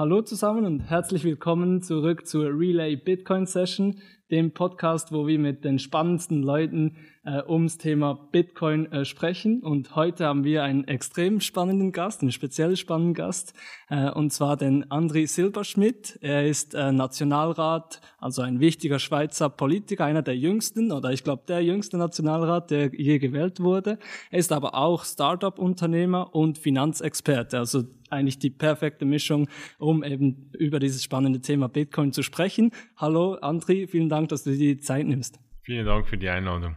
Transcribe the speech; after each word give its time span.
hallo 0.00 0.22
zusammen 0.22 0.64
und 0.64 0.80
herzlich 0.80 1.24
willkommen 1.24 1.82
zurück 1.82 2.26
zur 2.26 2.58
Relay 2.58 2.96
Bitcoin 2.96 3.44
Session, 3.44 4.00
dem 4.30 4.52
Podcast, 4.52 5.12
wo 5.12 5.26
wir 5.26 5.38
mit 5.38 5.64
den 5.64 5.78
spannendsten 5.78 6.42
Leuten 6.42 6.96
äh, 7.24 7.42
ums 7.46 7.76
Thema 7.76 8.14
Bitcoin 8.32 8.90
äh, 8.92 9.04
sprechen. 9.04 9.60
Und 9.62 9.94
heute 9.94 10.26
haben 10.26 10.44
wir 10.44 10.62
einen 10.62 10.84
extrem 10.84 11.40
spannenden 11.40 11.92
Gast, 11.92 12.22
einen 12.22 12.32
speziell 12.32 12.76
spannenden 12.76 13.14
Gast, 13.14 13.52
äh, 13.88 14.10
und 14.10 14.32
zwar 14.32 14.56
den 14.56 14.84
André 14.86 15.26
Silberschmidt. 15.26 16.18
Er 16.22 16.46
ist 16.46 16.74
äh, 16.74 16.92
Nationalrat, 16.92 18.00
also 18.18 18.42
ein 18.42 18.60
wichtiger 18.60 18.98
Schweizer 18.98 19.50
Politiker, 19.50 20.04
einer 20.04 20.22
der 20.22 20.36
jüngsten 20.36 20.92
oder 20.92 21.12
ich 21.12 21.24
glaube 21.24 21.42
der 21.46 21.62
jüngste 21.62 21.98
Nationalrat, 21.98 22.70
der 22.70 22.94
je 22.94 23.18
gewählt 23.18 23.60
wurde. 23.60 23.98
Er 24.30 24.38
ist 24.38 24.52
aber 24.52 24.74
auch 24.74 25.04
Startup-Unternehmer 25.04 26.34
und 26.34 26.58
Finanzexperte, 26.58 27.58
also 27.58 27.84
eigentlich 28.10 28.38
die 28.38 28.50
perfekte 28.50 29.04
Mischung, 29.04 29.48
um 29.78 30.02
eben 30.02 30.50
über 30.58 30.80
dieses 30.80 31.04
spannende 31.04 31.40
Thema 31.40 31.68
Bitcoin 31.68 32.12
zu 32.12 32.22
sprechen. 32.22 32.72
Hallo 32.96 33.36
André, 33.36 33.86
vielen 33.86 34.08
Dank, 34.08 34.19
dass 34.28 34.44
du 34.44 34.50
dir 34.50 34.74
die 34.74 34.80
Zeit 34.80 35.06
nimmst. 35.06 35.38
Vielen 35.62 35.86
Dank 35.86 36.06
für 36.06 36.18
die 36.18 36.28
Einladung. 36.28 36.76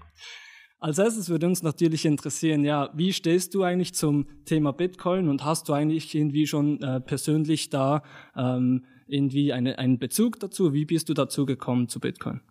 Als 0.79 0.97
erstes 0.99 1.29
würde 1.29 1.47
uns 1.47 1.63
natürlich 1.63 2.05
interessieren, 2.05 2.65
ja, 2.65 2.89
wie 2.93 3.13
stehst 3.13 3.53
du 3.53 3.63
eigentlich 3.63 3.93
zum 3.93 4.27
Thema 4.43 4.73
Bitcoin 4.73 5.29
und 5.29 5.45
hast 5.45 5.69
du 5.69 5.73
eigentlich 5.73 6.13
irgendwie 6.13 6.45
schon 6.45 6.81
äh, 6.81 6.99
persönlich 6.99 7.69
da 7.69 8.03
ähm, 8.35 8.85
irgendwie 9.07 9.53
eine, 9.53 9.79
einen 9.79 9.97
Bezug 9.97 10.41
dazu? 10.41 10.73
Wie 10.73 10.83
bist 10.83 11.07
du 11.07 11.13
dazu 11.13 11.45
gekommen 11.45 11.87
zu 11.87 12.01
Bitcoin? 12.01 12.41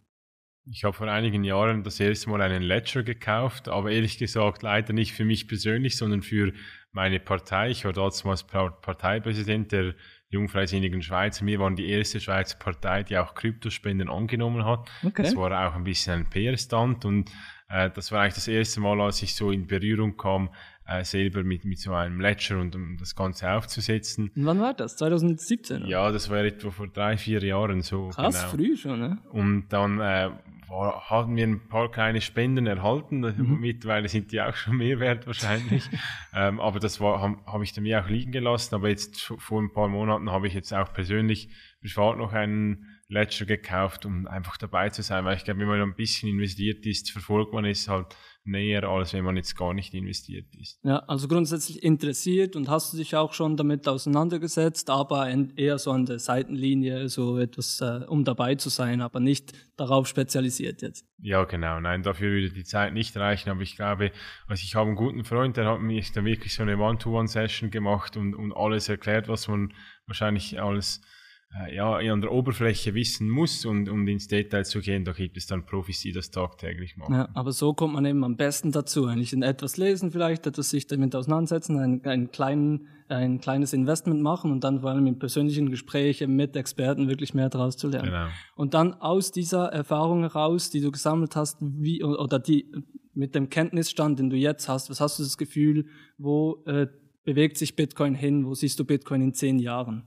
Ich 0.65 0.84
habe 0.84 0.96
vor 0.96 1.09
einigen 1.09 1.45
Jahren 1.45 1.82
das 1.82 2.01
erste 2.01 2.30
Mal 2.30 2.40
einen 2.40 2.62
Ledger 2.62 3.02
gekauft, 3.02 3.68
aber 3.68 3.90
ehrlich 3.90 4.16
gesagt 4.16 4.62
leider 4.62 4.93
nicht 4.93 5.12
für 5.12 5.24
mich 5.24 5.48
persönlich, 5.48 5.96
sondern 5.96 6.23
für 6.23 6.52
meine 6.93 7.18
Partei. 7.18 7.70
Ich 7.70 7.84
war 7.84 7.93
damals 7.93 8.45
Parteipräsident 8.45 9.73
der 9.73 9.95
Jungfreisinnigen 10.33 11.02
Schweiz. 11.02 11.45
Wir 11.45 11.59
waren 11.61 11.77
die 11.77 11.88
erste 11.88 12.19
Schweizer 12.19 12.57
Partei, 12.59 13.02
die 13.02 13.19
auch 13.19 13.35
Kryptospenden 13.35 14.09
angenommen 14.09 14.65
hat. 14.65 14.91
Okay. 15.05 15.23
Das 15.23 15.37
war 15.37 15.69
auch 15.69 15.75
ein 15.75 15.85
bisschen 15.85 16.21
ein 16.21 16.30
PR-Stand 16.30 17.05
und 17.05 17.30
äh, 17.69 17.91
das 17.91 18.11
war 18.11 18.23
eigentlich 18.23 18.35
das 18.35 18.49
erste 18.49 18.80
Mal, 18.80 19.01
als 19.01 19.23
ich 19.23 19.35
so 19.35 19.51
in 19.51 19.66
Berührung 19.66 20.16
kam, 20.16 20.51
äh, 20.87 21.05
selber 21.05 21.43
mit, 21.43 21.65
mit 21.65 21.79
so 21.79 21.95
einem 21.95 22.21
Ledger 22.21 22.59
und 22.59 22.75
um 22.75 22.97
das 22.99 23.15
Ganze 23.15 23.51
aufzusetzen. 23.51 24.30
Und 24.35 24.47
wann 24.47 24.60
war 24.60 24.75
das? 24.75 24.97
2017? 24.97 25.83
Oder? 25.83 25.87
Ja, 25.87 26.10
das 26.10 26.29
war 26.30 26.38
etwa 26.38 26.71
vor 26.71 26.88
drei, 26.88 27.16
vier 27.16 27.43
Jahren 27.43 27.83
so. 27.83 28.09
Krass, 28.09 28.35
genau. 28.35 28.49
früh 28.49 28.77
schon, 28.77 29.01
ne? 29.01 29.19
Und 29.30 29.69
dann 29.69 30.01
äh, 30.01 30.30
haben 30.73 31.37
wir 31.37 31.46
ein 31.46 31.68
paar 31.68 31.90
kleine 31.90 32.20
Spenden 32.20 32.66
erhalten. 32.66 33.20
Mhm. 33.20 33.59
Mittlerweile 33.60 34.09
sind 34.09 34.32
die 34.32 34.40
auch 34.40 34.54
schon 34.54 34.76
mehr 34.76 34.98
wert 35.01 35.26
wahrscheinlich. 35.26 35.88
ähm, 36.34 36.60
aber 36.60 36.80
das 36.80 37.01
habe 37.01 37.37
hab 37.46 37.62
ich 37.62 37.73
dann 37.73 37.84
mir 37.84 38.02
auch 38.02 38.09
liegen 38.09 38.32
gelassen. 38.32 38.74
Aber 38.74 38.88
jetzt 38.88 39.32
vor 39.38 39.60
ein 39.60 39.73
paar 39.73 39.88
Monaten 39.88 40.30
habe 40.30 40.46
ich 40.46 40.54
jetzt 40.54 40.73
auch 40.73 40.92
persönlich 40.92 41.48
privat 41.80 42.18
noch 42.18 42.32
einen 42.32 42.91
Ledger 43.13 43.45
gekauft, 43.45 44.07
um 44.07 44.27
einfach 44.27 44.57
dabei 44.57 44.88
zu 44.88 45.02
sein, 45.02 45.24
weil 45.24 45.37
ich 45.37 45.45
glaube, 45.45 45.60
wenn 45.60 45.68
man 45.68 45.80
ein 45.82 45.95
bisschen 45.95 46.30
investiert 46.30 46.87
ist, 46.87 47.10
verfolgt 47.10 47.52
man 47.52 47.66
es 47.66 47.87
halt 47.87 48.16
näher, 48.45 48.85
als 48.85 49.13
wenn 49.13 49.24
man 49.24 49.37
jetzt 49.37 49.54
gar 49.54 49.74
nicht 49.74 49.93
investiert 49.93 50.46
ist. 50.59 50.80
Ja, 50.82 51.01
also 51.01 51.29
grundsätzlich 51.29 51.82
interessiert 51.82 52.57
und 52.57 52.71
hast 52.71 52.93
du 52.93 52.96
dich 52.96 53.15
auch 53.15 53.35
schon 53.35 53.57
damit 53.57 53.87
auseinandergesetzt, 53.87 54.88
aber 54.88 55.29
eher 55.57 55.79
so 55.79 55.93
an 55.93 56.07
der 56.07 56.19
Seitenlinie, 56.19 57.09
so 57.09 57.38
etwas, 57.38 57.80
äh, 57.82 58.01
um 58.09 58.24
dabei 58.24 58.54
zu 58.54 58.71
sein, 58.71 59.02
aber 59.02 59.21
nicht 59.21 59.52
darauf 59.76 60.09
spezialisiert 60.09 60.80
jetzt. 60.80 61.07
Ja, 61.19 61.45
genau. 61.45 61.80
Nein, 61.80 62.02
dafür 62.02 62.30
würde 62.30 62.51
die 62.51 62.65
Zeit 62.65 62.95
nicht 62.95 63.15
reichen, 63.16 63.51
aber 63.51 63.60
ich 63.60 63.76
glaube, 63.76 64.10
also 64.49 64.62
ich 64.65 64.75
habe 64.75 64.87
einen 64.87 64.97
guten 64.97 65.25
Freund, 65.25 65.59
der 65.59 65.66
hat 65.66 65.81
mir 65.81 66.03
da 66.15 66.25
wirklich 66.25 66.54
so 66.54 66.62
eine 66.62 66.78
One-to-One-Session 66.78 67.71
gemacht 67.71 68.16
und, 68.16 68.34
und 68.34 68.53
alles 68.53 68.88
erklärt, 68.88 69.28
was 69.28 69.49
man 69.49 69.75
wahrscheinlich 70.06 70.60
alles 70.60 71.03
äh, 71.54 71.75
ja, 71.75 71.97
an 71.97 72.20
der 72.20 72.32
Oberfläche 72.32 72.94
wissen 72.94 73.28
muss 73.28 73.66
und 73.66 73.88
um 73.88 74.06
ins 74.08 74.26
Detail 74.26 74.64
zu 74.64 74.80
gehen, 74.80 75.04
da 75.04 75.12
gibt 75.12 75.36
es 75.36 75.46
dann 75.46 75.66
Profis, 75.66 76.00
die 76.00 76.12
das 76.12 76.30
tagtäglich 76.30 76.96
machen. 76.96 77.14
Ja, 77.14 77.28
aber 77.34 77.52
so 77.52 77.74
kommt 77.74 77.94
man 77.94 78.06
eben 78.06 78.24
am 78.24 78.36
besten 78.36 78.72
dazu. 78.72 79.06
Eigentlich 79.06 79.32
in 79.32 79.42
etwas 79.42 79.76
lesen 79.76 80.10
vielleicht, 80.10 80.46
etwas 80.46 80.70
sich 80.70 80.86
damit 80.86 81.14
auseinandersetzen, 81.14 81.78
ein, 81.78 82.04
ein, 82.04 82.30
kleinen, 82.30 82.86
ein 83.08 83.41
kleines 83.41 83.74
Investment 83.74 84.22
machen 84.22 84.50
und 84.50 84.64
dann 84.64 84.80
vor 84.80 84.91
allem 84.91 85.06
in 85.06 85.18
persönlichen 85.18 85.70
Gesprächen 85.70 86.34
mit 86.34 86.56
Experten 86.56 87.08
wirklich 87.08 87.34
mehr 87.34 87.50
daraus 87.50 87.76
zu 87.76 87.88
lernen. 87.88 88.10
Genau. 88.10 88.26
Und 88.56 88.72
dann 88.72 88.94
aus 88.94 89.30
dieser 89.30 89.66
Erfahrung 89.66 90.22
heraus, 90.22 90.70
die 90.70 90.80
du 90.80 90.91
gesammelt 90.91 91.36
hast, 91.36 91.58
wie, 91.60 92.02
oder 92.02 92.38
die, 92.38 92.72
mit 93.12 93.34
dem 93.34 93.50
Kenntnisstand, 93.50 94.18
den 94.18 94.30
du 94.30 94.36
jetzt 94.36 94.68
hast, 94.68 94.88
was 94.88 95.00
hast 95.02 95.18
du 95.18 95.22
das 95.22 95.36
Gefühl, 95.36 95.86
wo 96.16 96.62
äh, 96.66 96.86
bewegt 97.24 97.58
sich 97.58 97.76
Bitcoin 97.76 98.14
hin? 98.14 98.46
Wo 98.46 98.54
siehst 98.54 98.78
du 98.80 98.84
Bitcoin 98.84 99.20
in 99.20 99.34
zehn 99.34 99.58
Jahren? 99.58 100.04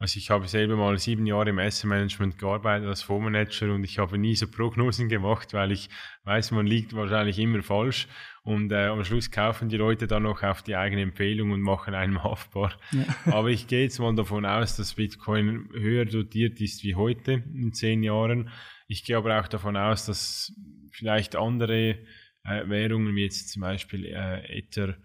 Also 0.00 0.18
ich 0.18 0.30
habe 0.30 0.46
selber 0.46 0.76
mal 0.76 0.96
sieben 0.96 1.26
Jahre 1.26 1.50
im 1.50 1.58
Asset 1.58 1.86
Management 1.86 2.38
gearbeitet 2.38 2.86
als 2.86 3.02
Fondsmanager 3.02 3.74
und 3.74 3.82
ich 3.82 3.98
habe 3.98 4.16
nie 4.16 4.36
so 4.36 4.46
Prognosen 4.46 5.08
gemacht, 5.08 5.52
weil 5.54 5.72
ich 5.72 5.88
weiß, 6.22 6.52
man 6.52 6.68
liegt 6.68 6.94
wahrscheinlich 6.94 7.36
immer 7.40 7.64
falsch 7.64 8.06
und 8.44 8.70
äh, 8.70 8.86
am 8.86 9.02
Schluss 9.02 9.28
kaufen 9.32 9.68
die 9.68 9.76
Leute 9.76 10.06
dann 10.06 10.22
noch 10.22 10.44
auf 10.44 10.62
die 10.62 10.76
eigene 10.76 11.02
Empfehlung 11.02 11.50
und 11.50 11.62
machen 11.62 11.94
einen 11.94 12.22
haftbar. 12.22 12.78
Ja. 12.92 13.32
Aber 13.32 13.48
ich 13.48 13.66
gehe 13.66 13.82
jetzt 13.82 13.98
mal 13.98 14.14
davon 14.14 14.46
aus, 14.46 14.76
dass 14.76 14.94
Bitcoin 14.94 15.68
höher 15.72 16.04
dotiert 16.04 16.60
ist 16.60 16.84
wie 16.84 16.94
heute 16.94 17.42
in 17.52 17.72
zehn 17.72 18.04
Jahren. 18.04 18.50
Ich 18.86 19.04
gehe 19.04 19.16
aber 19.16 19.40
auch 19.40 19.48
davon 19.48 19.76
aus, 19.76 20.06
dass 20.06 20.52
vielleicht 20.92 21.34
andere 21.34 21.98
äh, 22.44 22.68
Währungen 22.68 23.16
wie 23.16 23.24
jetzt 23.24 23.50
zum 23.50 23.62
Beispiel 23.62 24.04
äh, 24.04 24.58
Ether 24.58 24.96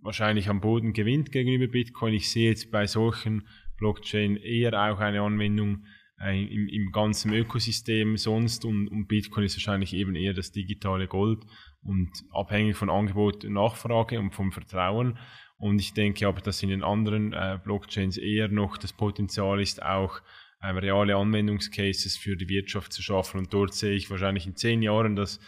wahrscheinlich 0.00 0.48
am 0.48 0.60
Boden 0.60 0.92
gewinnt 0.94 1.30
gegenüber 1.30 1.68
Bitcoin. 1.68 2.14
Ich 2.14 2.30
sehe 2.30 2.48
jetzt 2.48 2.70
bei 2.72 2.86
solchen 2.86 3.46
Blockchain 3.82 4.36
eher 4.36 4.74
auch 4.74 5.00
eine 5.00 5.22
Anwendung 5.22 5.84
äh, 6.20 6.40
im, 6.40 6.68
im, 6.68 6.92
ganzen 6.92 7.32
Ökosystem 7.32 8.16
sonst 8.16 8.64
und, 8.64 8.86
und, 8.86 9.08
Bitcoin 9.08 9.44
ist 9.44 9.56
wahrscheinlich 9.56 9.92
eben 9.92 10.14
eher 10.14 10.34
das 10.34 10.52
digitale 10.52 11.08
Gold 11.08 11.44
und 11.82 12.10
abhängig 12.32 12.76
von 12.76 12.90
Angebot 12.90 13.44
und 13.44 13.54
Nachfrage 13.54 14.20
und 14.20 14.32
vom 14.32 14.52
Vertrauen. 14.52 15.18
Und 15.58 15.80
ich 15.80 15.94
denke 15.94 16.28
aber, 16.28 16.40
dass 16.40 16.62
in 16.62 16.68
den 16.68 16.84
anderen 16.84 17.32
äh, 17.32 17.58
Blockchains 17.64 18.18
eher 18.18 18.46
noch 18.46 18.78
das 18.78 18.92
Potenzial 18.92 19.60
ist, 19.60 19.82
auch 19.82 20.20
äh, 20.60 20.68
reale 20.68 21.16
Anwendungscases 21.16 22.16
für 22.16 22.36
die 22.36 22.48
Wirtschaft 22.48 22.92
zu 22.92 23.02
schaffen. 23.02 23.38
Und 23.38 23.52
dort 23.52 23.74
sehe 23.74 23.94
ich 23.94 24.08
wahrscheinlich 24.08 24.46
in 24.46 24.54
zehn 24.54 24.80
Jahren 24.80 25.16
das 25.16 25.40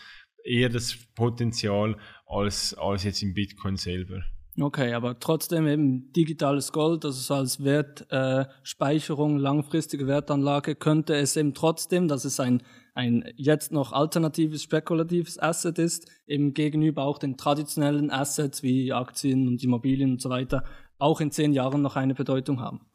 eher 0.45 0.71
das 0.71 0.97
Potenzial 1.15 1.97
als, 2.27 2.75
als 2.75 3.05
jetzt 3.05 3.23
im 3.23 3.33
Bitcoin 3.33 3.77
selber. 3.77 4.25
Okay, 4.59 4.93
aber 4.93 5.19
trotzdem 5.19 5.67
eben 5.67 6.13
digitales 6.13 6.71
Gold, 6.71 7.05
also 7.05 7.21
so 7.21 7.35
als 7.35 7.65
Wertspeicherung, 7.65 9.39
äh, 9.39 9.41
langfristige 9.41 10.07
Wertanlage, 10.07 10.77
könnte 10.77 11.15
es 11.17 11.37
eben 11.37 11.55
trotzdem, 11.55 12.07
dass 12.07 12.25
es 12.25 12.39
ein, 12.39 12.63
ein 12.95 13.25
jetzt 13.37 13.73
noch 13.73 13.93
alternatives, 13.93 14.63
spekulatives 14.63 15.41
Asset 15.41 15.79
ist, 15.79 16.09
eben 16.27 16.55
gegenüber 16.55 17.03
auch 17.03 17.19
den 17.19 17.37
traditionellen 17.37 18.11
Assets 18.11 18.63
wie 18.63 18.93
Aktien 18.93 19.49
und 19.49 19.63
Immobilien 19.65 20.13
und 20.13 20.23
so 20.23 20.31
weiter, 20.31 20.65
auch 20.99 21.21
in 21.21 21.33
zehn 21.33 21.53
Jahren 21.53 21.83
noch 21.83 21.97
eine 21.97 22.15
Bedeutung 22.15 22.61
haben. 22.61 22.87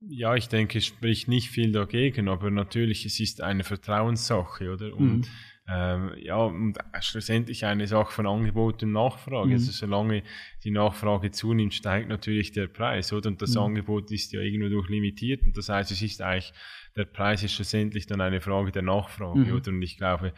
Ja, 0.00 0.34
ich 0.34 0.48
denke, 0.48 0.78
es 0.78 0.86
spricht 0.86 1.28
nicht 1.28 1.50
viel 1.50 1.70
dagegen, 1.70 2.28
aber 2.28 2.50
natürlich, 2.50 3.04
es 3.04 3.20
ist 3.20 3.40
eine 3.40 3.62
Vertrauenssache, 3.62 4.72
oder? 4.72 4.96
Und 4.96 5.18
mhm 5.18 5.24
ähm, 5.70 6.12
ja, 6.16 6.36
und 6.36 6.78
schlussendlich 7.00 7.66
eine 7.66 7.86
Sache 7.86 8.10
von 8.10 8.26
Angebot 8.26 8.82
und 8.82 8.92
Nachfrage. 8.92 9.48
Mhm. 9.48 9.52
Also 9.52 9.70
solange 9.70 10.22
die 10.64 10.70
Nachfrage 10.70 11.30
zunimmt, 11.30 11.74
steigt 11.74 12.08
natürlich 12.08 12.52
der 12.52 12.68
Preis, 12.68 13.12
oder? 13.12 13.28
Und 13.28 13.42
das 13.42 13.54
mhm. 13.54 13.62
Angebot 13.62 14.10
ist 14.10 14.32
ja 14.32 14.40
irgendwo 14.40 14.70
durch 14.70 14.88
limitiert. 14.88 15.42
Und 15.42 15.56
das 15.58 15.68
heißt, 15.68 15.90
es 15.90 16.00
ist 16.00 16.22
eigentlich, 16.22 16.54
der 16.96 17.04
Preis 17.04 17.42
ist 17.42 17.52
schlussendlich 17.52 18.06
dann 18.06 18.22
eine 18.22 18.40
Frage 18.40 18.72
der 18.72 18.82
Nachfrage, 18.82 19.40
mhm. 19.40 19.52
oder? 19.52 19.70
Und 19.70 19.82
ich 19.82 19.98
glaube, 19.98 20.32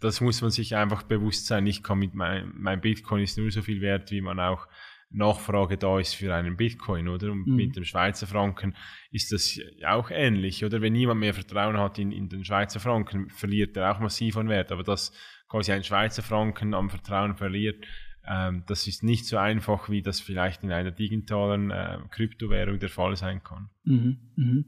das 0.00 0.20
muss 0.20 0.42
man 0.42 0.52
sich 0.52 0.76
einfach 0.76 1.02
bewusst 1.02 1.46
sein. 1.46 1.66
Ich 1.66 1.82
kann 1.82 1.98
mit 1.98 2.14
mein, 2.14 2.52
mein 2.54 2.80
Bitcoin 2.80 3.22
ist 3.22 3.36
nur 3.36 3.50
so 3.50 3.62
viel 3.62 3.80
wert, 3.80 4.12
wie 4.12 4.20
man 4.20 4.38
auch 4.38 4.68
Nachfrage 5.10 5.78
da 5.78 5.98
ist 5.98 6.14
für 6.14 6.34
einen 6.34 6.56
Bitcoin, 6.56 7.08
oder? 7.08 7.32
Und 7.32 7.46
mhm. 7.46 7.56
mit 7.56 7.76
dem 7.76 7.84
Schweizer 7.84 8.26
Franken 8.26 8.76
ist 9.10 9.32
das 9.32 9.58
auch 9.86 10.10
ähnlich, 10.10 10.64
oder? 10.64 10.82
Wenn 10.82 10.92
niemand 10.92 11.20
mehr 11.20 11.34
Vertrauen 11.34 11.78
hat 11.78 11.98
in, 11.98 12.12
in 12.12 12.28
den 12.28 12.44
Schweizer 12.44 12.80
Franken, 12.80 13.30
verliert 13.30 13.76
er 13.76 13.94
auch 13.94 14.00
massiv 14.00 14.36
an 14.36 14.48
Wert. 14.48 14.70
Aber 14.70 14.82
dass 14.82 15.12
quasi 15.48 15.72
ein 15.72 15.84
Schweizer 15.84 16.22
Franken 16.22 16.74
am 16.74 16.90
Vertrauen 16.90 17.36
verliert, 17.36 17.86
ähm, 18.28 18.64
das 18.66 18.86
ist 18.86 19.02
nicht 19.02 19.24
so 19.26 19.38
einfach, 19.38 19.88
wie 19.88 20.02
das 20.02 20.20
vielleicht 20.20 20.62
in 20.62 20.72
einer 20.72 20.90
digitalen 20.90 21.70
äh, 21.70 21.98
Kryptowährung 22.10 22.78
der 22.78 22.90
Fall 22.90 23.16
sein 23.16 23.42
kann. 23.42 23.70
Mhm. 23.84 24.18
Mhm. 24.36 24.66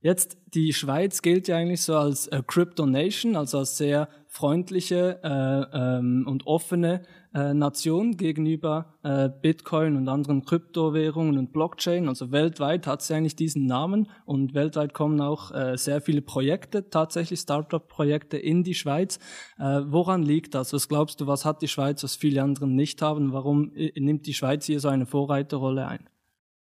Jetzt, 0.00 0.38
die 0.54 0.72
Schweiz 0.72 1.22
gilt 1.22 1.48
ja 1.48 1.56
eigentlich 1.56 1.82
so 1.82 1.96
als 1.96 2.28
äh, 2.28 2.42
Crypto 2.46 2.86
Nation, 2.86 3.34
also 3.34 3.58
als 3.58 3.78
sehr 3.78 4.08
freundliche 4.28 5.20
äh, 5.24 5.76
ähm, 5.76 6.24
und 6.28 6.46
offene 6.46 7.02
äh, 7.38 7.54
Nation 7.54 8.16
gegenüber 8.16 8.94
äh, 9.02 9.28
Bitcoin 9.28 9.96
und 9.96 10.08
anderen 10.08 10.44
Kryptowährungen 10.44 11.38
und 11.38 11.52
Blockchain. 11.52 12.08
Also 12.08 12.32
weltweit 12.32 12.86
hat 12.86 13.02
sie 13.02 13.14
eigentlich 13.14 13.36
diesen 13.36 13.66
Namen 13.66 14.08
und 14.24 14.54
weltweit 14.54 14.92
kommen 14.94 15.20
auch 15.20 15.52
äh, 15.52 15.76
sehr 15.76 16.00
viele 16.00 16.22
Projekte, 16.22 16.90
tatsächlich 16.90 17.40
Startup-Projekte 17.40 18.36
in 18.36 18.64
die 18.64 18.74
Schweiz. 18.74 19.18
Äh, 19.58 19.82
woran 19.86 20.22
liegt 20.22 20.54
das? 20.54 20.72
Was 20.72 20.88
glaubst 20.88 21.20
du, 21.20 21.26
was 21.26 21.44
hat 21.44 21.62
die 21.62 21.68
Schweiz, 21.68 22.02
was 22.02 22.16
viele 22.16 22.42
anderen 22.42 22.74
nicht 22.74 23.02
haben? 23.02 23.32
Warum 23.32 23.72
äh, 23.74 23.92
nimmt 23.98 24.26
die 24.26 24.34
Schweiz 24.34 24.66
hier 24.66 24.80
so 24.80 24.88
eine 24.88 25.06
Vorreiterrolle 25.06 25.86
ein? 25.86 26.08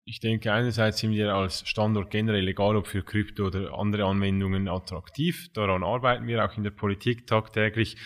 Ich 0.05 0.21
denke, 0.21 0.51
einerseits 0.51 1.01
sind 1.01 1.13
wir 1.13 1.35
als 1.35 1.69
Standort 1.69 2.11
generell, 2.11 2.49
egal 2.49 2.77
ob 2.77 2.87
für 2.87 3.03
Krypto 3.03 3.49
oder 3.49 3.79
andere 3.79 4.07
Anwendungen, 4.07 4.67
attraktiv. 4.67 5.53
Daran 5.53 5.85
arbeiten 5.85 6.27
wir 6.27 6.43
auch 6.43 6.57
in 6.57 6.63
der 6.63 6.71
Politik 6.71 7.27
tagtäglich. 7.27 7.99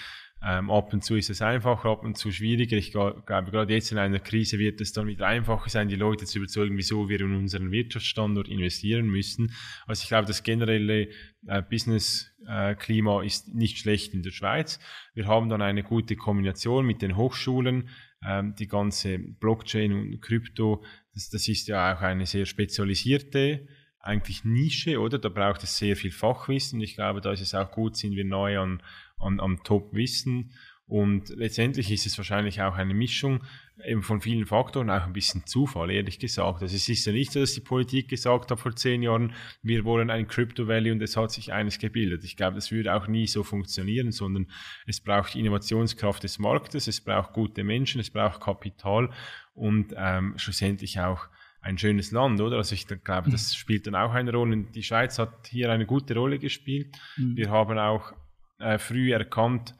Ähm, 0.44 0.70
ab 0.70 0.92
und 0.92 1.04
zu 1.04 1.14
ist 1.14 1.30
es 1.30 1.40
einfacher, 1.40 1.90
ab 1.90 2.02
und 2.02 2.18
zu 2.18 2.32
schwieriger. 2.32 2.76
Ich 2.76 2.90
glaube, 2.90 3.22
gerade 3.24 3.72
jetzt 3.72 3.92
in 3.92 3.98
einer 3.98 4.18
Krise 4.18 4.58
wird 4.58 4.80
es 4.80 4.92
dann 4.92 5.06
wieder 5.06 5.26
einfacher 5.26 5.70
sein, 5.70 5.88
die 5.88 5.94
Leute 5.94 6.24
zu 6.24 6.38
überzeugen, 6.38 6.76
wieso 6.76 7.08
wir 7.08 7.20
in 7.20 7.36
unseren 7.36 7.70
Wirtschaftsstandort 7.70 8.48
investieren 8.48 9.06
müssen. 9.06 9.54
Also 9.86 10.02
ich 10.02 10.08
glaube, 10.08 10.26
das 10.26 10.42
generelle 10.42 11.08
äh, 11.46 11.62
Business-Klima 11.62 13.22
äh, 13.22 13.26
ist 13.26 13.54
nicht 13.54 13.78
schlecht 13.78 14.14
in 14.14 14.24
der 14.24 14.32
Schweiz. 14.32 14.80
Wir 15.14 15.28
haben 15.28 15.48
dann 15.48 15.62
eine 15.62 15.84
gute 15.84 16.16
Kombination 16.16 16.86
mit 16.86 17.02
den 17.02 17.16
Hochschulen, 17.16 17.88
ähm, 18.26 18.56
die 18.58 18.66
ganze 18.66 19.20
Blockchain 19.20 19.92
und 19.92 20.20
Krypto. 20.20 20.82
Das, 21.14 21.30
das 21.30 21.46
ist 21.46 21.68
ja 21.68 21.94
auch 21.94 22.00
eine 22.00 22.26
sehr 22.26 22.46
spezialisierte 22.46 23.68
eigentlich 24.02 24.44
Nische, 24.44 24.98
oder? 25.00 25.18
Da 25.18 25.28
braucht 25.28 25.62
es 25.62 25.78
sehr 25.78 25.96
viel 25.96 26.10
Fachwissen. 26.10 26.80
Ich 26.80 26.96
glaube, 26.96 27.20
da 27.20 27.32
ist 27.32 27.40
es 27.40 27.54
auch 27.54 27.70
gut, 27.70 27.96
sind 27.96 28.16
wir 28.16 28.24
neu 28.24 28.58
an 28.58 28.82
an, 29.22 29.40
am 29.40 29.62
Top-Wissen. 29.62 30.52
Und 30.86 31.30
letztendlich 31.30 31.90
ist 31.90 32.04
es 32.04 32.18
wahrscheinlich 32.18 32.60
auch 32.60 32.76
eine 32.76 32.92
Mischung 32.92 33.42
eben 33.84 34.02
von 34.02 34.20
vielen 34.20 34.46
Faktoren, 34.46 34.90
auch 34.90 35.04
ein 35.04 35.12
bisschen 35.12 35.46
Zufall, 35.46 35.90
ehrlich 35.90 36.18
gesagt. 36.18 36.62
Also 36.62 36.76
es 36.76 36.88
ist 36.88 37.04
ja 37.06 37.12
nicht 37.12 37.32
so, 37.32 37.40
dass 37.40 37.54
die 37.54 37.60
Politik 37.60 38.08
gesagt 38.08 38.50
hat 38.50 38.60
vor 38.60 38.76
zehn 38.76 39.02
Jahren, 39.02 39.32
wir 39.62 39.84
wollen 39.84 40.10
ein 40.10 40.28
Crypto 40.28 40.68
Valley 40.68 40.90
und 40.90 41.02
es 41.02 41.16
hat 41.16 41.30
sich 41.30 41.52
eines 41.52 41.78
gebildet. 41.78 42.24
Ich 42.24 42.36
glaube, 42.36 42.56
das 42.56 42.70
würde 42.70 42.94
auch 42.94 43.06
nie 43.06 43.26
so 43.26 43.42
funktionieren, 43.42 44.12
sondern 44.12 44.48
es 44.86 45.00
braucht 45.00 45.34
Innovationskraft 45.34 46.22
des 46.22 46.38
Marktes, 46.38 46.86
es 46.86 47.00
braucht 47.00 47.32
gute 47.32 47.64
Menschen, 47.64 48.00
es 48.00 48.10
braucht 48.10 48.40
Kapital 48.40 49.10
und 49.54 49.94
ähm, 49.96 50.34
schlussendlich 50.36 51.00
auch 51.00 51.26
ein 51.62 51.78
schönes 51.78 52.10
Land, 52.10 52.40
oder? 52.40 52.56
Also 52.56 52.74
ich 52.74 52.86
glaube, 52.86 53.30
das 53.30 53.54
spielt 53.54 53.86
dann 53.86 53.94
auch 53.94 54.12
eine 54.12 54.32
Rolle. 54.32 54.64
Die 54.74 54.82
Schweiz 54.82 55.18
hat 55.18 55.46
hier 55.46 55.70
eine 55.70 55.86
gute 55.86 56.14
Rolle 56.14 56.38
gespielt. 56.38 56.96
Mhm. 57.16 57.36
Wir 57.36 57.50
haben 57.50 57.78
auch 57.78 58.12
äh, 58.62 58.78
früh 58.78 59.12
erkannt, 59.12 59.74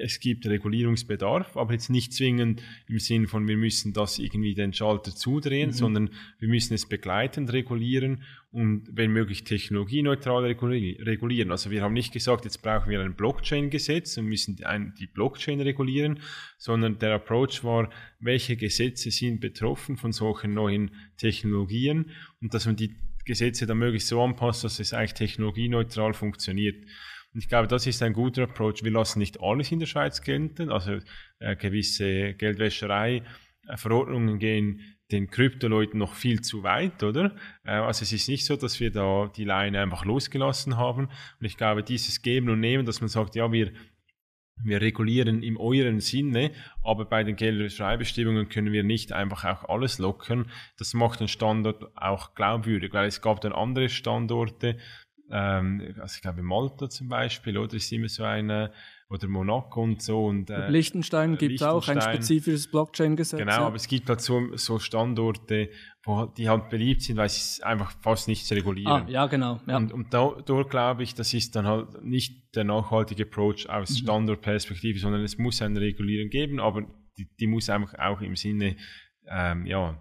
es 0.00 0.20
gibt 0.20 0.46
Regulierungsbedarf, 0.46 1.56
aber 1.56 1.72
jetzt 1.72 1.90
nicht 1.90 2.12
zwingend 2.12 2.62
im 2.88 2.98
Sinn 2.98 3.26
von, 3.26 3.46
wir 3.46 3.56
müssen 3.56 3.92
das 3.92 4.18
irgendwie 4.18 4.54
den 4.54 4.72
Schalter 4.72 5.14
zudrehen, 5.14 5.70
mhm. 5.70 5.74
sondern 5.74 6.10
wir 6.38 6.48
müssen 6.48 6.74
es 6.74 6.88
begleitend 6.88 7.52
regulieren 7.52 8.22
und 8.50 8.88
wenn 8.92 9.12
möglich 9.12 9.44
technologieneutral 9.44 10.44
regulieren. 10.44 11.50
Also 11.50 11.70
wir 11.70 11.82
haben 11.82 11.94
nicht 11.94 12.12
gesagt, 12.12 12.44
jetzt 12.44 12.62
brauchen 12.62 12.90
wir 12.90 13.00
ein 13.00 13.16
Blockchain-Gesetz 13.16 14.16
und 14.18 14.26
müssen 14.26 14.56
die 14.98 15.06
Blockchain 15.06 15.60
regulieren, 15.60 16.20
sondern 16.58 16.98
der 16.98 17.14
Approach 17.14 17.64
war, 17.64 17.90
welche 18.20 18.56
Gesetze 18.56 19.10
sind 19.10 19.40
betroffen 19.40 19.96
von 19.96 20.12
solchen 20.12 20.54
neuen 20.54 20.90
Technologien 21.16 22.10
und 22.40 22.54
dass 22.54 22.66
man 22.66 22.76
die 22.76 22.94
Gesetze 23.24 23.66
dann 23.66 23.78
möglichst 23.78 24.08
so 24.08 24.20
anpasst, 24.22 24.64
dass 24.64 24.80
es 24.80 24.92
eigentlich 24.92 25.14
technologieneutral 25.14 26.12
funktioniert. 26.12 26.84
Und 27.34 27.40
ich 27.40 27.48
glaube, 27.48 27.68
das 27.68 27.86
ist 27.86 28.02
ein 28.02 28.12
guter 28.12 28.42
Approach. 28.42 28.82
Wir 28.82 28.90
lassen 28.90 29.18
nicht 29.18 29.40
alles 29.40 29.72
in 29.72 29.78
der 29.78 29.86
Schweiz 29.86 30.20
gelten, 30.22 30.70
also 30.70 30.98
äh, 31.38 31.56
gewisse 31.56 32.34
Geldwäscherei. 32.34 33.22
Äh, 33.66 33.76
Verordnungen 33.76 34.38
gehen 34.38 34.80
den 35.10 35.30
Kryptoleuten 35.30 35.98
noch 35.98 36.14
viel 36.14 36.40
zu 36.40 36.62
weit, 36.62 37.02
oder? 37.02 37.34
Äh, 37.64 37.72
also 37.72 38.02
es 38.02 38.12
ist 38.12 38.28
nicht 38.28 38.44
so, 38.44 38.56
dass 38.56 38.80
wir 38.80 38.90
da 38.90 39.30
die 39.34 39.44
Leine 39.44 39.80
einfach 39.80 40.04
losgelassen 40.04 40.76
haben. 40.76 41.06
Und 41.06 41.46
ich 41.46 41.56
glaube, 41.56 41.82
dieses 41.82 42.22
Geben 42.22 42.50
und 42.50 42.60
Nehmen, 42.60 42.84
dass 42.84 43.00
man 43.00 43.08
sagt, 43.08 43.34
ja, 43.34 43.50
wir 43.50 43.72
wir 44.64 44.80
regulieren 44.80 45.42
im 45.42 45.56
euren 45.56 46.00
Sinne, 46.00 46.52
aber 46.82 47.04
bei 47.04 47.24
den 47.24 47.36
Geldwäschereibestimmungen 47.36 48.48
können 48.48 48.72
wir 48.72 48.84
nicht 48.84 49.12
einfach 49.12 49.44
auch 49.44 49.68
alles 49.68 49.98
lockern. 49.98 50.50
Das 50.78 50.94
macht 50.94 51.20
den 51.20 51.28
Standort 51.28 51.84
auch 51.96 52.34
glaubwürdig, 52.34 52.92
weil 52.92 53.08
es 53.08 53.22
gab 53.22 53.40
dann 53.40 53.52
andere 53.52 53.88
Standorte, 53.88 54.78
ähm, 55.32 55.94
also 55.98 56.14
ich 56.16 56.22
glaube 56.22 56.42
Malta 56.42 56.90
zum 56.90 57.08
Beispiel, 57.08 57.56
oder 57.56 57.74
ist 57.74 57.90
immer 57.90 58.08
so 58.08 58.24
eine, 58.24 58.70
oder 59.08 59.28
Monaco 59.28 59.82
und 59.82 60.02
so. 60.02 60.26
Und, 60.26 60.50
äh, 60.50 60.68
Liechtenstein 60.68 61.38
gibt 61.38 61.56
es 61.56 61.62
auch 61.62 61.88
ein 61.88 62.00
spezifisches 62.00 62.70
Blockchain-Gesetz. 62.70 63.38
Genau, 63.38 63.52
ja. 63.52 63.66
aber 63.66 63.76
es 63.76 63.88
gibt 63.88 64.08
halt 64.08 64.20
so, 64.20 64.54
so 64.56 64.78
Standorte, 64.78 65.70
wo, 66.04 66.26
die 66.26 66.48
halt 66.48 66.68
beliebt 66.68 67.02
sind, 67.02 67.16
weil 67.16 67.30
sie 67.30 67.62
einfach 67.62 67.92
fast 68.00 68.28
nichts 68.28 68.52
regulieren. 68.52 69.04
Ah, 69.06 69.06
ja, 69.08 69.26
genau. 69.26 69.60
Ja. 69.66 69.78
Und, 69.78 69.92
und 69.92 70.12
da, 70.12 70.36
dort 70.44 70.70
glaube 70.70 71.02
ich, 71.02 71.14
das 71.14 71.32
ist 71.32 71.56
dann 71.56 71.66
halt 71.66 72.02
nicht 72.04 72.54
der 72.54 72.64
nachhaltige 72.64 73.24
Approach 73.24 73.68
aus 73.68 73.90
mhm. 73.90 73.96
Standortperspektive, 73.96 74.98
sondern 74.98 75.22
es 75.22 75.38
muss 75.38 75.62
eine 75.62 75.80
Regulierung 75.80 76.28
geben, 76.28 76.60
aber 76.60 76.82
die, 77.16 77.28
die 77.40 77.46
muss 77.46 77.70
einfach 77.70 77.98
auch 77.98 78.20
im 78.20 78.36
Sinne, 78.36 78.76
ähm, 79.28 79.66
ja, 79.66 79.98